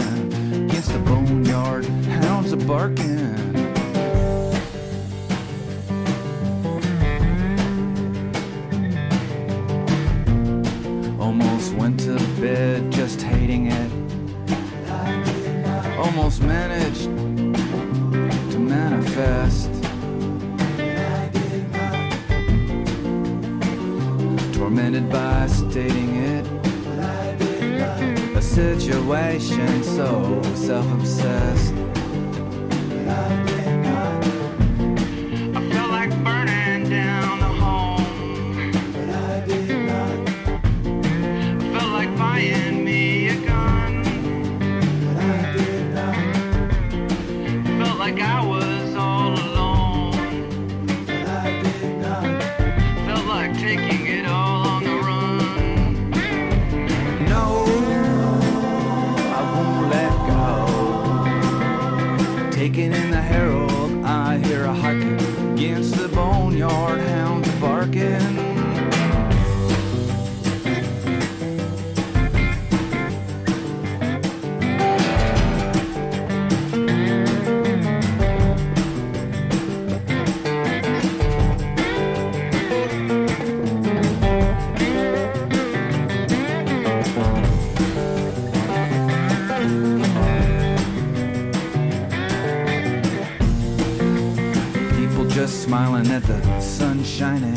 [0.66, 1.86] against the boneyard.
[1.86, 3.56] Hounds are barking.
[11.18, 13.92] Almost went to bed just hating it.
[15.98, 16.87] Almost managed
[24.98, 26.46] Tormented by stating it.
[28.36, 31.77] A situation so self obsessed.
[95.68, 97.54] Smiling at the sun shining.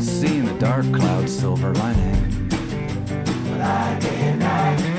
[0.00, 2.48] Seeing the dark cloud silver lining.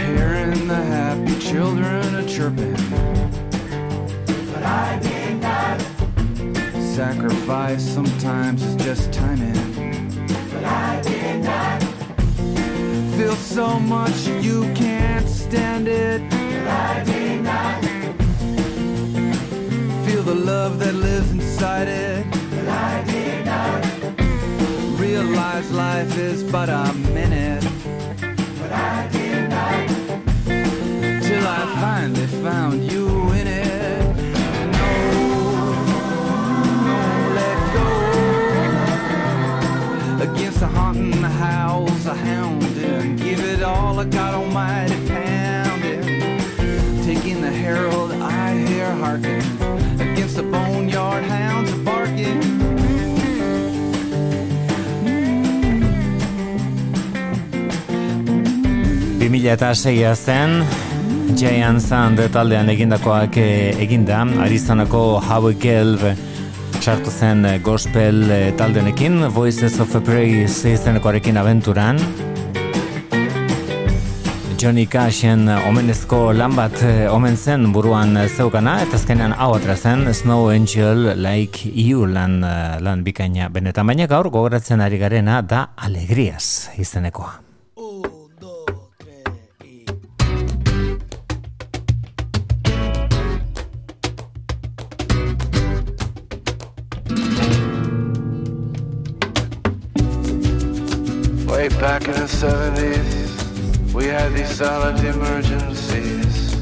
[0.05, 2.75] Hearing the happy children a chirping.
[4.53, 5.81] But I did not.
[6.83, 10.27] Sacrifice sometimes is just timing.
[10.53, 11.81] But I did not.
[13.17, 16.36] Feel so much you can't stand it.
[20.67, 22.25] Love that lives inside it.
[22.51, 23.85] But I did not.
[24.99, 27.63] Realize life is but a minute.
[28.59, 29.87] But I did not.
[31.23, 33.07] Till I finally found you
[33.39, 34.03] in it.
[34.77, 34.89] No,
[36.87, 36.99] no,
[37.39, 37.87] let go.
[40.27, 41.13] Against the haunting
[41.43, 43.15] howls of hounding.
[43.15, 46.03] Give it all I got almighty pounding.
[47.05, 49.66] Taking the herald I hear harking.
[50.37, 52.37] The boneyard hounds are barking.
[59.17, 60.63] 2006a zen,
[61.33, 66.05] Giant Sand taldean egindakoak eh, eginda, Arizonako Howie Gelb
[66.85, 72.26] sartu zen eh, gospel eh, taldenekin, Voices of a Praise izenekoarekin abenturan.
[74.67, 79.77] Johnny Cashen omenezko lan bat eh, omen zen buruan eh, zeukana, eta azkenean hau atra
[79.79, 85.39] zen Snow Angel Like You lan, eh, lan bikaina benetan, baina gaur gogoratzen ari garena
[85.41, 87.39] da Alegrias izenekoa.
[101.47, 103.26] Way back in the 70s, we
[104.09, 106.55] had these silent emergencies.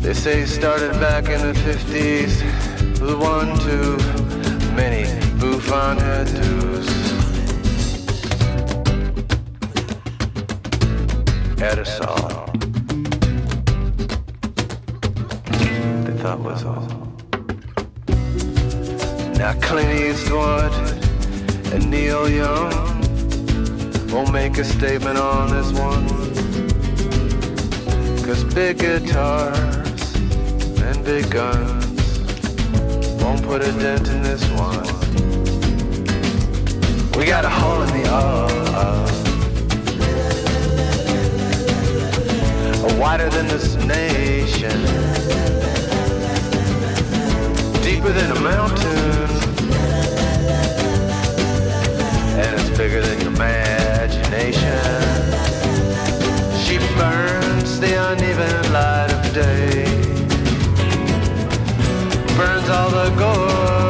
[0.00, 2.42] They say started back in the 50s
[3.00, 3.96] with one too
[4.76, 5.04] many
[5.40, 6.88] bouffant hairdos.
[11.58, 12.46] Edisol.
[16.04, 16.86] They thought was all.
[19.36, 20.97] Now Clint Eastwood
[21.72, 22.70] and Neil Young
[24.10, 26.06] won't make a statement on this one.
[28.24, 30.14] Cause big guitars
[30.82, 32.00] and big guns
[33.22, 34.86] won't put a dent in this one.
[37.18, 38.58] We got a hole in the uh,
[42.98, 44.78] wider than this nation
[47.82, 49.47] deeper than a mountain,
[52.78, 54.62] bigger than your imagination.
[56.62, 59.84] She burns the uneven light of day,
[62.36, 63.87] burns all the good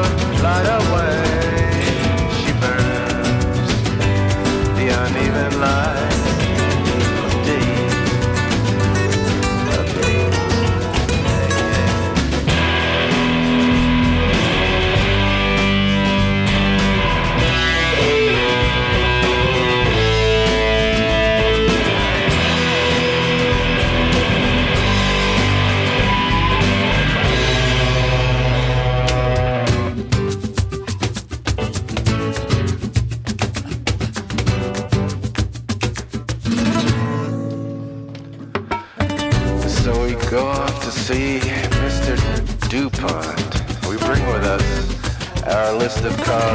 [46.48, 46.54] He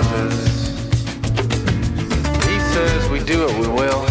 [2.74, 4.02] says we do what we will.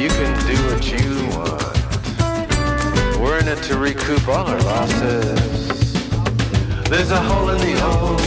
[0.00, 1.60] You can do what you want.
[3.20, 5.92] We're in it to recoup all our losses.
[6.88, 8.20] There's a hole in the world.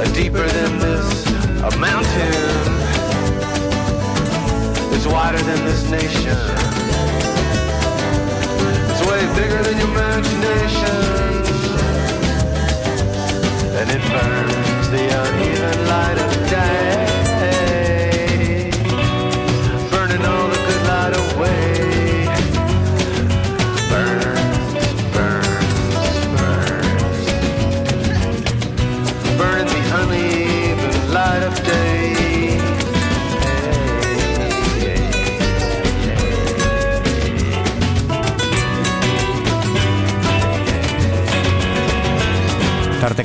[0.00, 1.26] A deeper than this,
[1.64, 2.32] a mountain
[4.94, 6.38] is wider than this nation.
[8.88, 11.31] It's way bigger than your imagination.
[13.82, 17.11] And it burns the uneven light of day.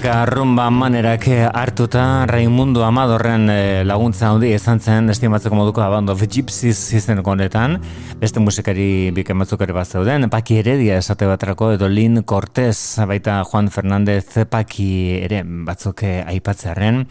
[0.07, 6.21] Rumba manerak eh, hartuta Raimundo Amadorren eh, laguntza handi izan zen estimatzeko moduko Band of
[6.23, 7.75] Gypsies izeneko honetan
[8.17, 13.35] beste musikari biken batzuk ere bat zeuden Paki Heredia esate baterako edo Lin Cortez baita
[13.45, 14.87] Juan Fernandez Paki
[15.21, 17.03] ere batzuk eh, aipatzearen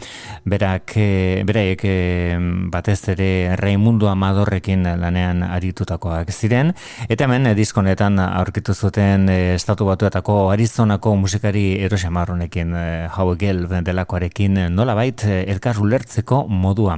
[0.43, 2.35] berak eh, beraiek eh,
[2.73, 6.73] batez ere Raimundo Amadorrekin lanean aritutakoak ziren
[7.07, 14.59] eta hemen diskonetan aurkitu zuten estatu batuetako Arizonako musikari erosa marronekin eh, hau gel delakoarekin
[14.75, 16.97] nolabait elkar ulertzeko modua.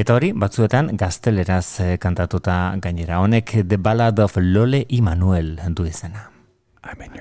[0.00, 3.20] Eta hori, batzuetan gazteleraz kantatuta gainera.
[3.20, 6.30] Honek The Ballad of Lole Immanuel du izena.
[6.84, 7.19] I'm in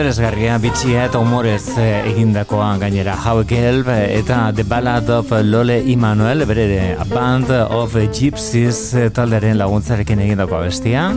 [0.00, 3.18] Interesgarria, bitxia eta humorez eh, egindakoa gainera.
[3.20, 9.10] How Gelb eta The Ballad of Lole Immanuel bere ere, A Band of Gypsies eh,
[9.12, 11.10] taldearen laguntzarekin egindakoa bestia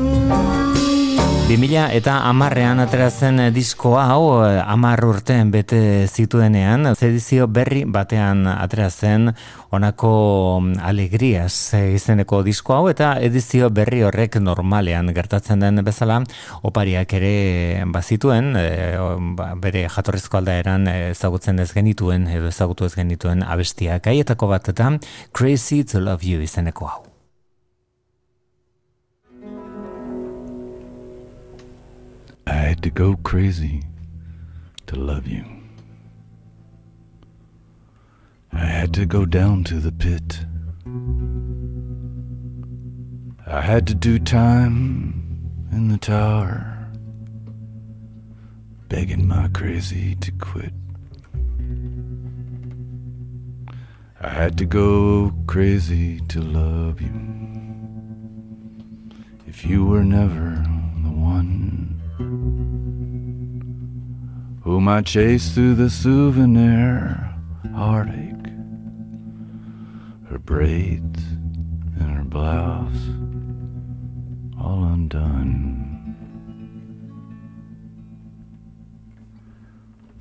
[1.43, 8.47] 2000 eta amarrean atera zen disko hau eh, amar urteen bete zituenean edizio berri batean
[8.47, 9.33] atera zen
[9.75, 10.13] honako
[10.61, 16.21] mm, alegrias eh, izeneko disko hau eta edizio berri horrek normalean gertatzen den bezala
[16.63, 18.95] opariak ere bazituen eh,
[19.35, 24.71] ba, bere jatorrizko aldaeran eh, ezagutzen ez genituen edo ezagutu ez genituen abestiak haietako bat
[24.71, 24.93] eta
[25.33, 27.12] Crazy to Love You izeneko hau
[32.45, 33.83] I had to go crazy
[34.87, 35.45] to love you.
[38.51, 40.45] I had to go down to the pit.
[43.47, 46.91] I had to do time in the tower,
[48.89, 50.73] begging my crazy to quit.
[54.21, 57.13] I had to go crazy to love you.
[59.47, 60.63] If you were never
[61.03, 61.82] the one
[64.63, 67.35] whom I chased through the souvenir
[67.75, 68.47] heartache
[70.29, 71.21] Her braids
[71.99, 73.09] and her blouse
[74.57, 76.15] all undone.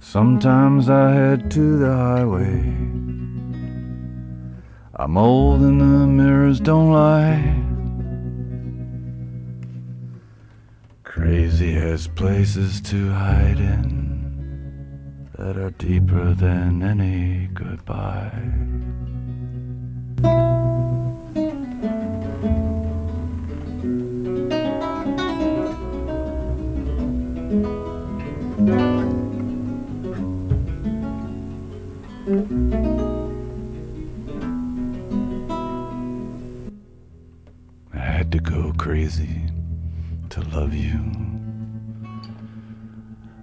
[0.00, 2.58] Sometimes I head to the highway.
[4.96, 7.60] I'm old and the mirrors don't lie.
[11.04, 14.11] Crazy has places to hide in
[15.38, 18.30] that are deeper than any goodbye.
[37.94, 39.50] I had to go crazy
[40.30, 41.31] to love you.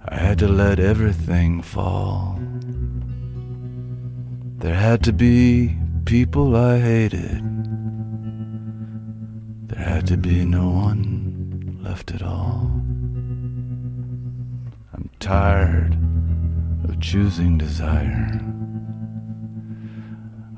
[0.08, 2.40] I had to let everything fall.
[4.58, 7.42] There had to be people I hated.
[9.68, 12.70] There had to be no one left at all.
[14.94, 15.98] I'm tired
[16.84, 18.40] of choosing desire.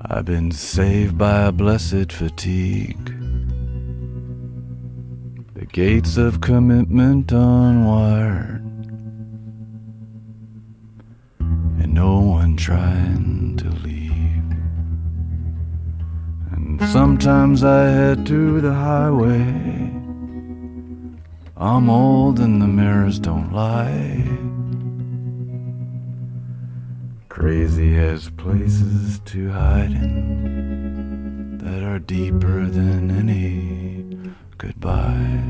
[0.06, 3.06] I've been saved by a blessed fatigue.
[5.54, 8.61] The gates of commitment unwired.
[11.82, 14.12] And no one trying to leave.
[16.52, 19.90] And sometimes I head to the highway.
[21.56, 24.24] I'm old and the mirrors don't lie.
[27.28, 35.42] Crazy has places to hide in that are deeper than any goodbye.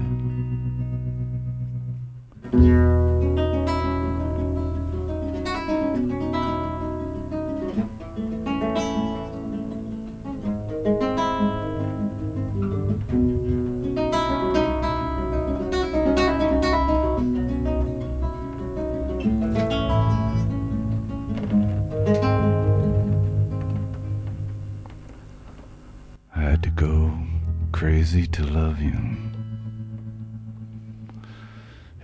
[27.83, 28.97] Crazy to love you.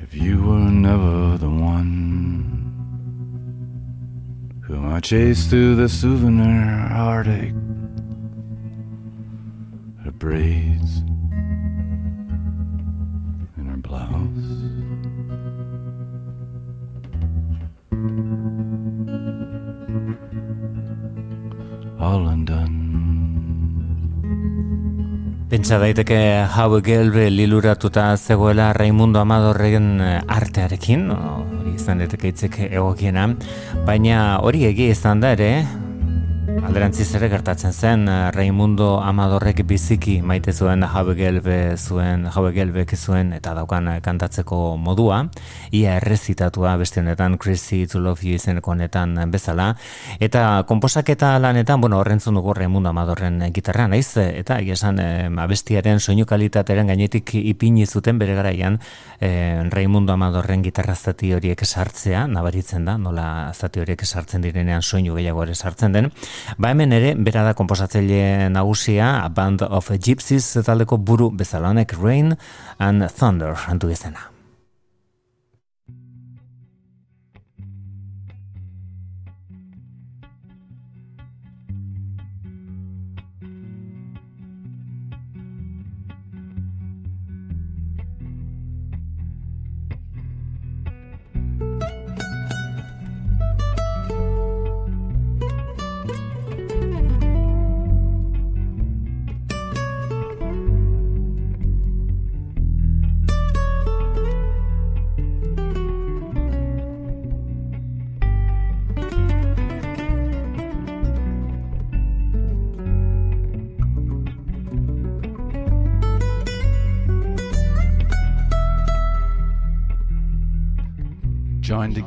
[0.01, 1.95] If you were never the one
[4.67, 7.55] whom I chased through the souvenir heartache,
[10.03, 10.99] her braids
[13.57, 14.11] in her blouse.
[22.01, 22.78] All undone.
[25.69, 26.19] Pentsa daiteke
[26.57, 33.27] hau gelbe liluratuta zegoela Raimundo Amadorren eh, artearekin, hori izan daiteke hitzek egokiena,
[33.85, 35.51] baina hori egia izan da ere,
[36.69, 42.93] alderantziz ere gertatzen zen eh, Raimundo Amadorrek biziki maite zuen jaue gelbe zuen, jaue gelbek
[42.93, 45.23] zuen eta daukan eh, kantatzeko modua,
[45.73, 49.71] ia errezitatua beste honetan Crazy to Love You izeneko honetan bezala,
[50.21, 56.29] eta konposaketa lanetan, bueno, horrentzun dugu Raimundo Amadorren gitarra naiz, eta esan eh, abestiaren soinu
[56.29, 58.77] kalitatearen gainetik ipini zuten bere garaian
[59.21, 65.17] eh, Raimundo Amadorren gitarra zati horiek sartzea, nabaritzen da, nola zati horiek sartzen direnean soinu
[65.17, 66.13] gehiago ere sartzen den,
[66.59, 71.95] Ba hemen ere, bera da komposatzaile nagusia, A Band of Gypsies taldeko buru bezala honek
[72.03, 72.35] Rain
[72.83, 74.27] and Thunder antu izena.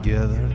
[0.02, 0.51] Together,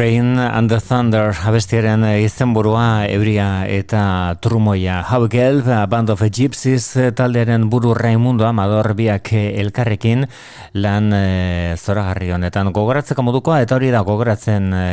[0.00, 5.02] Rain and the Thunder abestiaren izenburua euria eta trumoia.
[5.04, 10.24] How Gelb, a Band of Gypsies taldearen buru Raimundo Amador biak elkarrekin
[10.72, 14.88] lan e, zoragarri honetan gogoratzeko modukoa eta hori da gogoratzen e,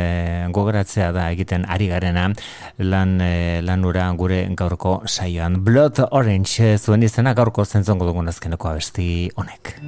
[0.52, 2.28] gogoratzea da egiten ari garena
[2.76, 3.32] lan e,
[3.64, 5.62] lanura gure gaurko saioan.
[5.64, 9.78] Blood Orange zuen izena gaurko zentzongo dugun azkeneko abesti honek.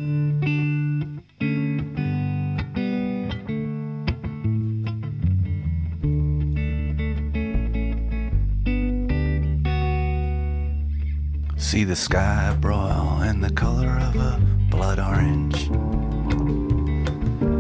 [11.61, 15.71] See the sky broil in the color of a blood orange.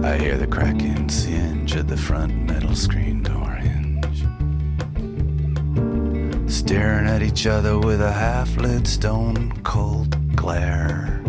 [0.02, 4.24] I hear the cracking singe of the front metal screen door hinge.
[6.50, 11.20] Staring at each other with a half lit stone cold glare.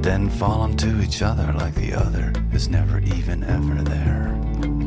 [0.00, 4.85] Then falling to each other like the other is never even ever there.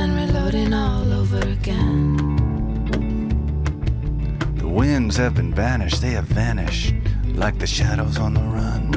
[0.00, 2.16] And reloading all over again.
[4.56, 6.94] The winds have been banished, they have vanished
[7.34, 8.92] like the shadows on the run.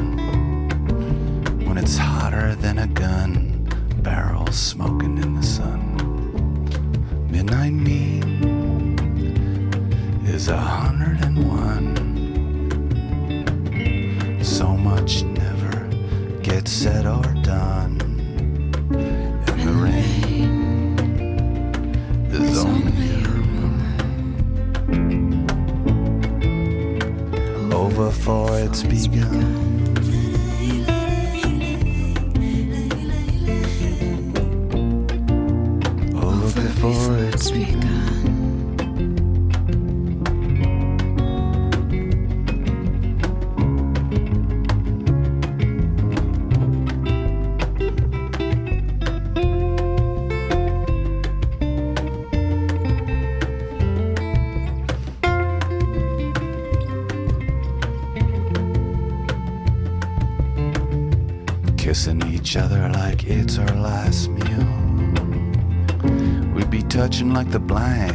[1.66, 3.68] When it's hotter than a gun,
[4.02, 5.82] barrels smoking in the sun.
[7.30, 8.24] Midnight mean
[10.26, 11.96] is a hundred and one.
[14.42, 15.90] So much never
[16.42, 17.93] gets said or done.
[28.24, 29.73] before it's begun.
[67.54, 68.13] The blind,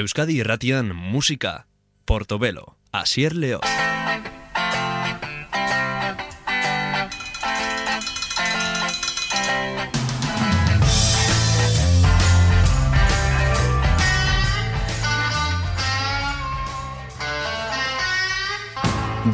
[0.00, 1.66] Euskadi irratian musika,
[2.06, 3.60] Portobelo, Asier Leoz.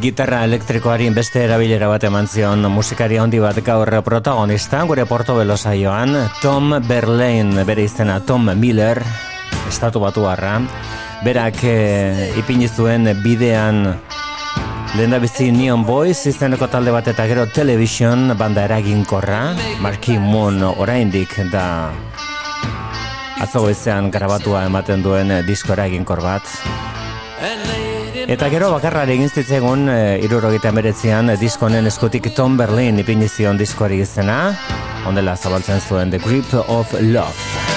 [0.02, 6.18] Gitarra elektrikoari beste erabilera bat eman zion musikari handi bat gaur protagonista, gure Portobelo saioan,
[6.43, 9.05] Tom Berlain, bere izena Tom Miller,
[9.68, 10.60] estatu batu harra
[11.24, 13.97] berak e, ipini zuen bidean
[14.97, 19.40] lehen bizi Neon Boys izeneko talde bat eta gero Television banda eraginkorra.
[19.84, 21.93] Marky Moon oraindik da
[23.43, 26.56] atzo goizean grabatua ematen duen eh, disko eraginkor bat.
[28.26, 34.40] Eta gero bakarrari egin zitzegun e, irurogeita emeretzean diskonen eskutik Tom Berlin ipinizion diskoari izena,
[35.06, 37.75] ondela zabaltzen zuen The Grip of Love.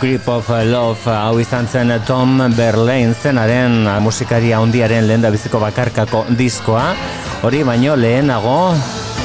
[0.00, 6.94] Grip of Love hau izan zen Tom Berlain zenaren musikari handiaren lehen biziko bakarkako diskoa.
[7.42, 8.74] Hori baino lehenago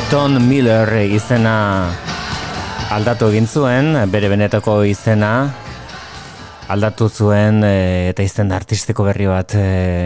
[0.09, 1.91] Tom Miller izena
[2.91, 5.49] aldatu egin zuen, bere benetako izena
[6.71, 9.63] aldatu zuen e, eta izen artistiko berri bat e,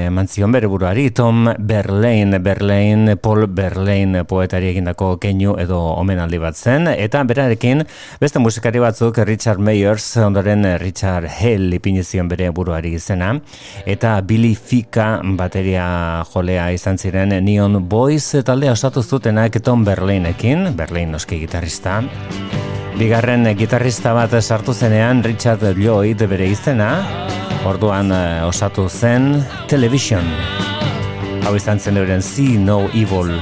[0.07, 1.09] eman zion bere buruari.
[1.13, 6.89] Tom Berlain, Berlain, Paul Berlain poetari egindako keinu edo omenaldi bat zen.
[6.91, 7.85] Eta berarekin
[8.21, 13.35] beste musikari batzuk Richard Mayers ondoren Richard Hell ipini zion bere buruari izena.
[13.85, 15.87] Eta Billy Fika bateria
[16.33, 22.01] jolea izan ziren Neon Boys taldea osatu zutenak Tom Berlainekin, Berlain noski gitarrista
[22.95, 26.89] Bigarren gitarrista bat sartu zenean Richard Lloyd bere izena,
[27.67, 30.23] orduan eh, osatu zen Television.
[31.43, 33.35] Hau izan zen euren See No Evil.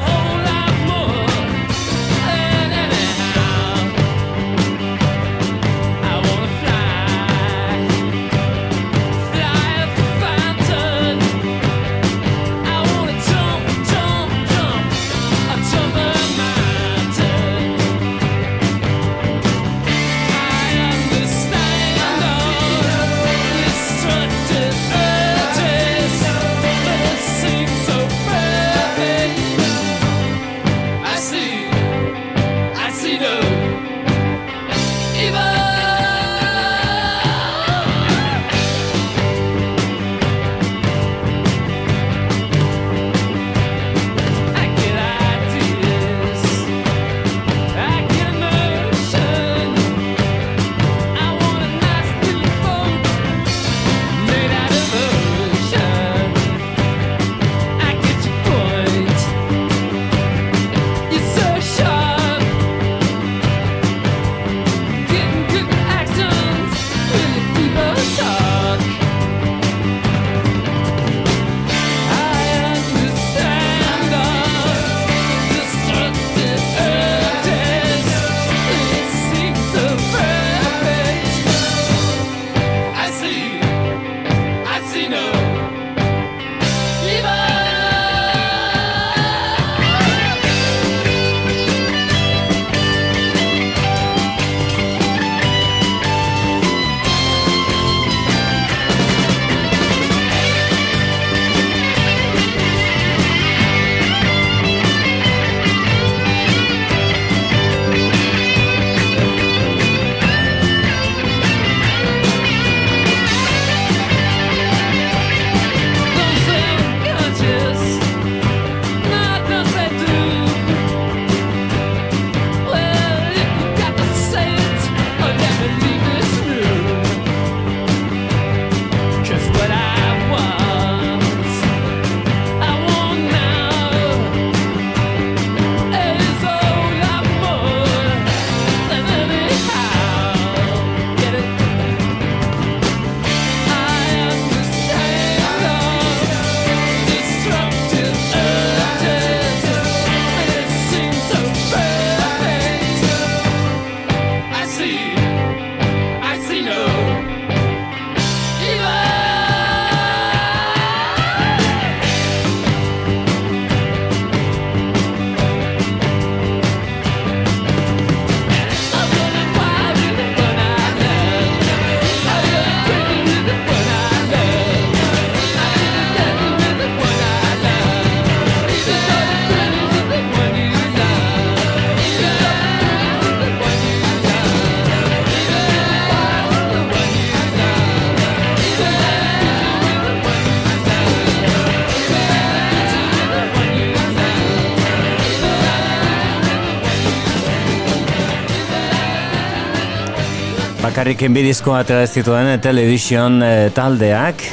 [200.93, 204.43] Bakarrik enbidizko atera zituen eh, television eh, taldeak.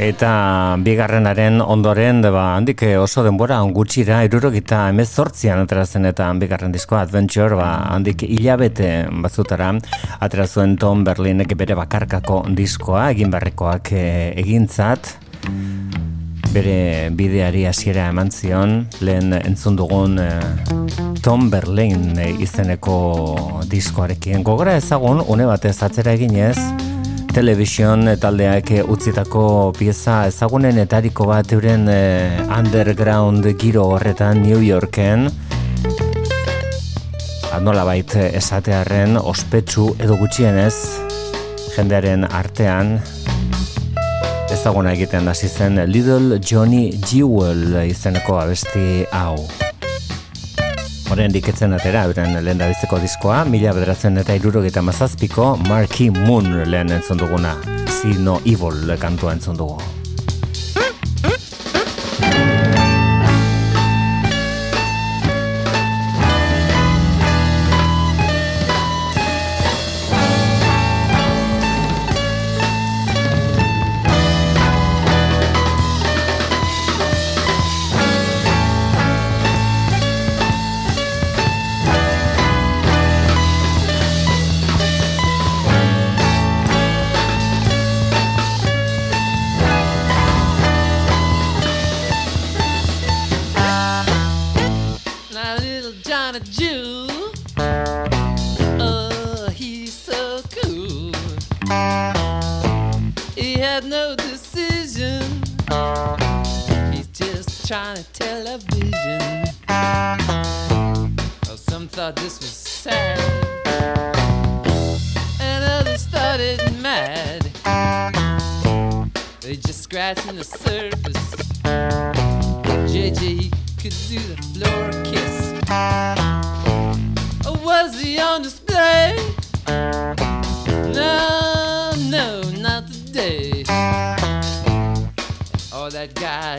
[0.00, 0.30] Eta
[0.80, 7.02] bigarrenaren ondoren ba, handik eh, oso denbora gutxira irurogita emezortzian atera zen eta bigarren diskoa
[7.04, 8.88] Adventure ba, handik hilabete
[9.20, 9.74] bazutara
[10.24, 15.12] atera zuen Tom Berlinek bere bakarkako diskoa egin berrekoak eh, egintzat
[16.50, 18.86] bere bideari hasiera eman zion.
[19.00, 20.40] Lehen entzun dugun eh,
[21.22, 22.96] Tom Berlin eh, izeneko
[23.70, 24.42] diskoarekin.
[24.46, 26.56] Gogora ezagun une batez atzera eginez
[27.30, 29.44] television taldeak utzitako
[29.78, 35.28] pieza ezagunen etariko bat euren eh, underground giro horretan New Yorken.
[37.54, 40.74] Anola bait esatearren ospetsu edo gutxienez
[41.76, 42.98] jendearen artean
[44.52, 49.36] ezaguna egiten hasi zen Little Johnny Jewel izeneko abesti hau.
[51.10, 56.92] Horen diketzen atera, euren lehen dabizeko diskoa, mila bederatzen eta irurogeita mazazpiko Marky Moon lehen
[56.98, 57.56] entzun duguna.
[58.00, 59.99] See no evil kantua entzun dugu.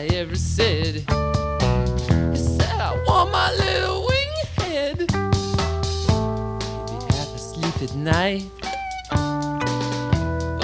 [0.08, 1.02] Guy ever said, he
[2.36, 5.00] said, I want my little wing head.
[5.00, 5.14] He'd be
[7.14, 8.44] half asleep at night.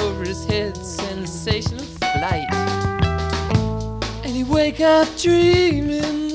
[0.01, 2.52] Over his head, sensation of flight.
[4.24, 6.27] And he'd wake up dreaming.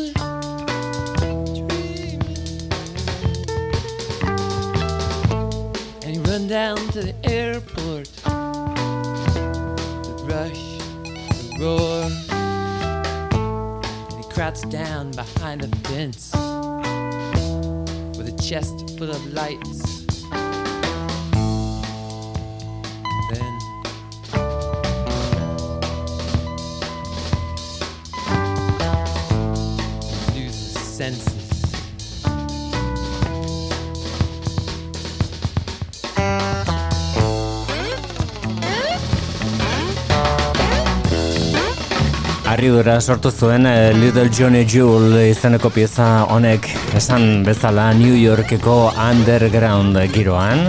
[6.26, 8.08] Run down to the airport.
[10.04, 10.64] The rush,
[11.38, 11.93] the roar.
[14.34, 16.32] Crouched down behind the fence
[18.18, 20.06] with a chest full of lights.
[23.30, 23.60] Then
[30.34, 31.33] he loses senses.
[42.54, 49.98] Harridura sortu zuen eh, Little Johnny Jewel izeneko pieza honek esan bezala New Yorkeko underground
[50.14, 50.68] giroan.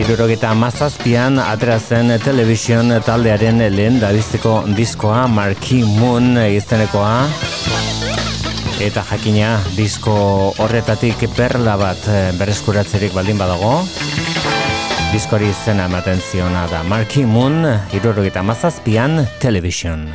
[0.00, 7.14] Irurogeta mazazpian atera zen television taldearen lehen dabizteko diskoa Marquee Moon izenekoa.
[8.82, 10.16] Eta jakina disko
[10.58, 13.76] horretatik perla bat eh, berreskuratzerik baldin badago.
[15.10, 17.66] Diskori izena ematen ziona da Marquee Moon,
[17.98, 20.06] irurogeta mazazpian television.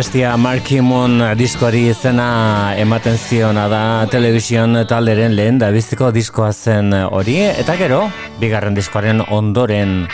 [0.00, 7.34] Abestia Markimon diskoari izena ematen ziona da telebizion talderen lehen da biziko diskoa zen hori.
[7.60, 7.98] Eta gero,
[8.40, 10.06] bigarren diskoaren ondoren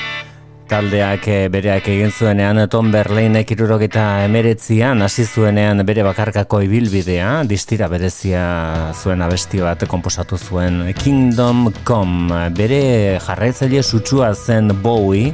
[0.66, 7.86] taldeak eh, bereak egin zuenean Tom Berleinek irurogeta emeretzian hasi zuenean bere bakarkako ibilbidea distira
[7.86, 8.42] berezia
[8.90, 12.48] zuen abesti bat komposatu zuen Kingdom Come.
[12.58, 15.30] Bere jarraitzaile sutsua zen Bowie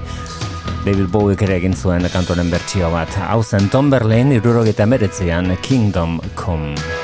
[0.82, 3.14] David Bowie ere egin zuen kantoren bertsio bat.
[3.28, 7.01] Hau zen Tom Berlin irurogeta emeretzean Kingdom Come.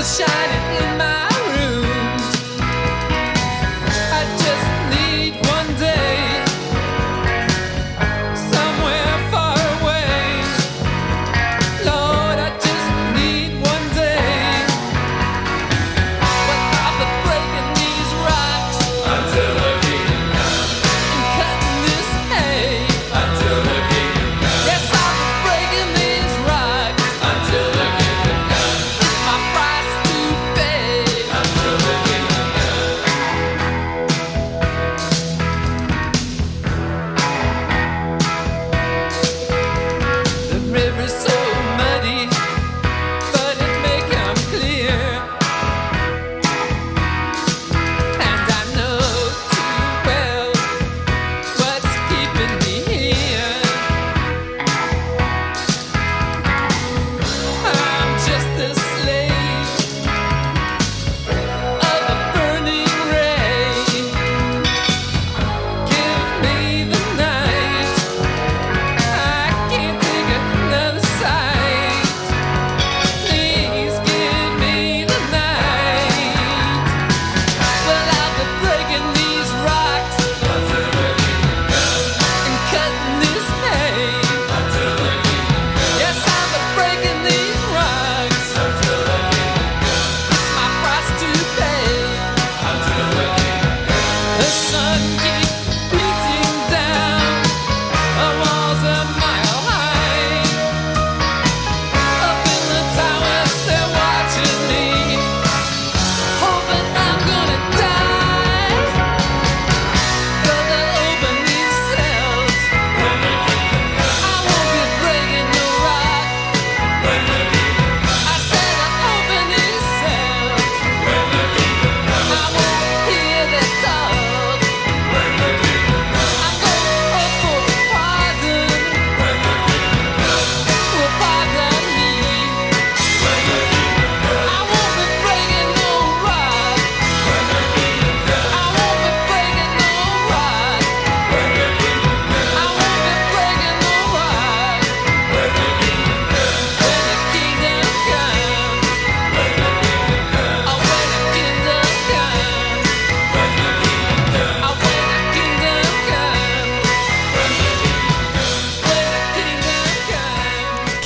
[0.00, 1.29] was shining in my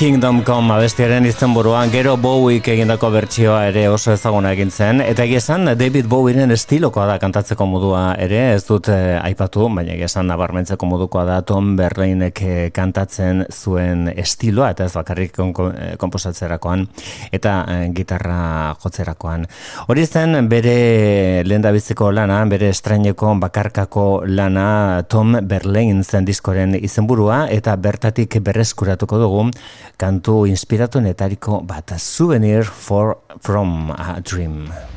[0.05, 4.99] Kingdom Come abestiaren izenburuan gero Bowiek egindako bertsioa ere oso ezaguna egin zen.
[5.01, 9.95] Eta egia esan David Bowieren estilokoa da kantatzeko modua ere ez dut eh, aipatu baina
[9.95, 15.71] egia esan nabarmentzeko modukoa da Tom Berlainek eh, kantatzen zuen estiloa eta ez bakarrik konko-
[15.73, 15.97] eh,
[17.31, 19.47] eta eh, gitarra jotzerakoan.
[19.87, 27.75] Hori zen bere lehendabiziko lana bere estraineko bakarkako lana Tom Berlain zen diskoren izenburua eta
[27.75, 29.49] bertatik berreskuratuko dugu
[29.97, 34.94] kantu inspiratuenetariko bat Souvenir for from a Dream.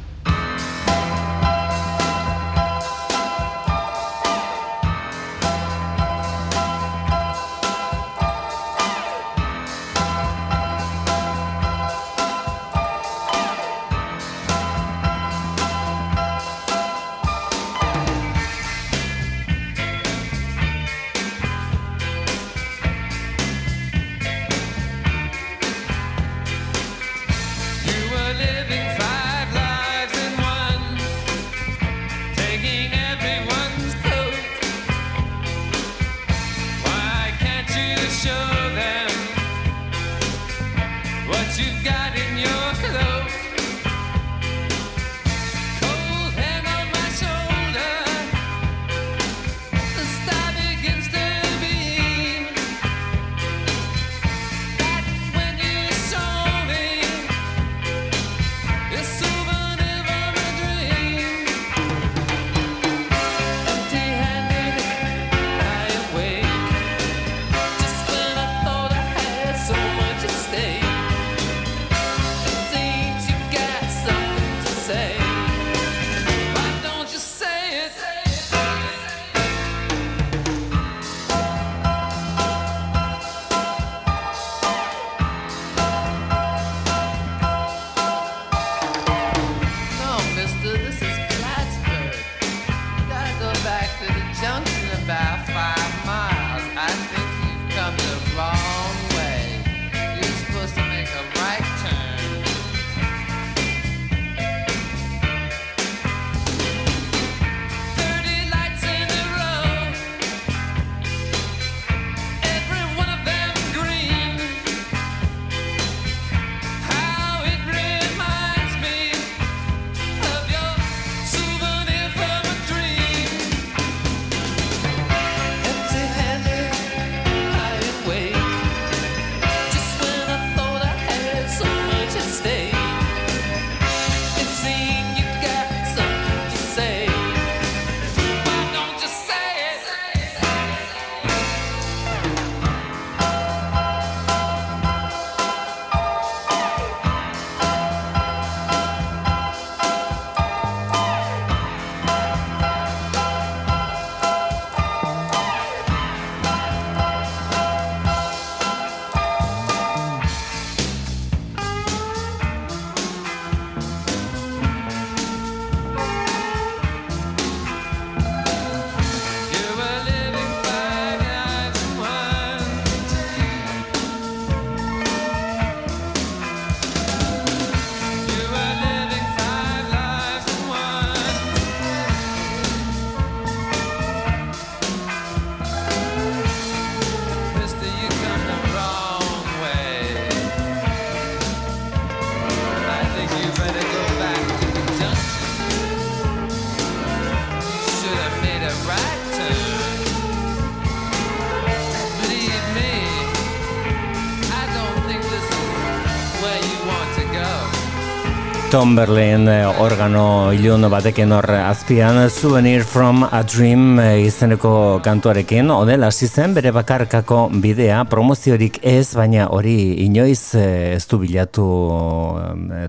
[208.71, 215.71] Tom Berlin eh, organo ilun batekin hor azpian Souvenir from a Dream eh, izeneko kantuarekin.
[215.73, 221.67] Honela hasi zen bere bakarkako bidea promoziorik ez baina hori inoiz eh, ez du bilatu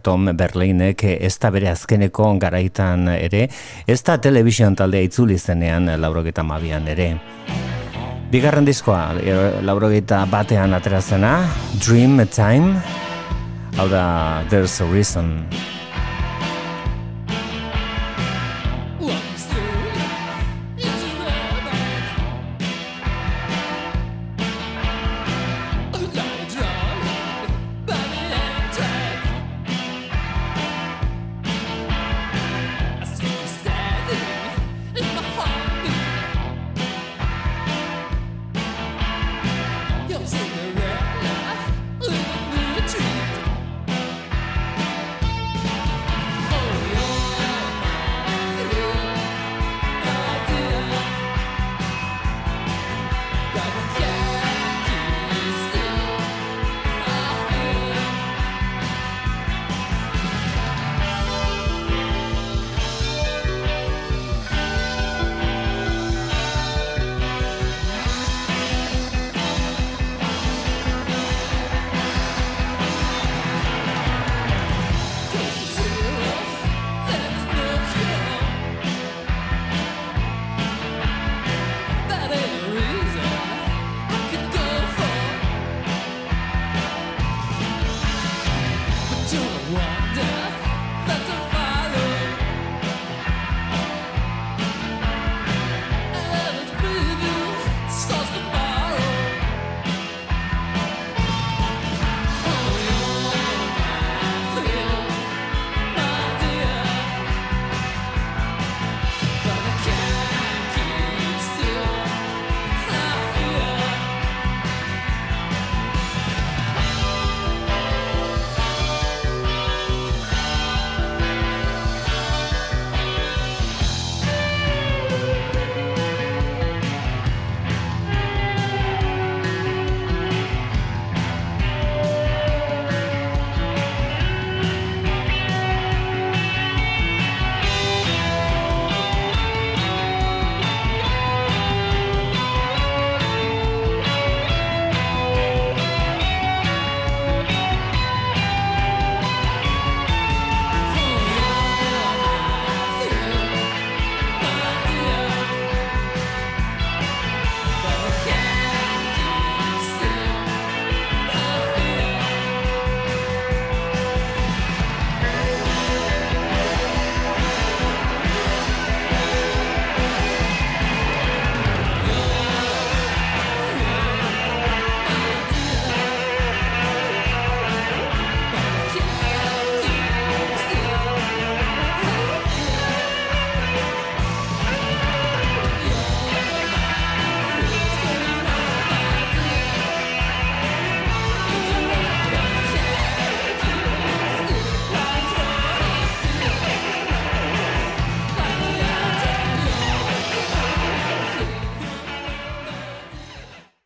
[0.03, 3.47] Tom Berlinek ez da bere azkeneko garaitan ere.
[3.87, 7.13] Ez da television taldea itzuli zenean laurogeita mabian ere.
[8.29, 9.13] Bigarren diskoa,
[9.63, 11.37] laurogeita batean atera zena,
[11.79, 12.81] Dream Time,
[13.79, 15.78] hau da There's a Reason.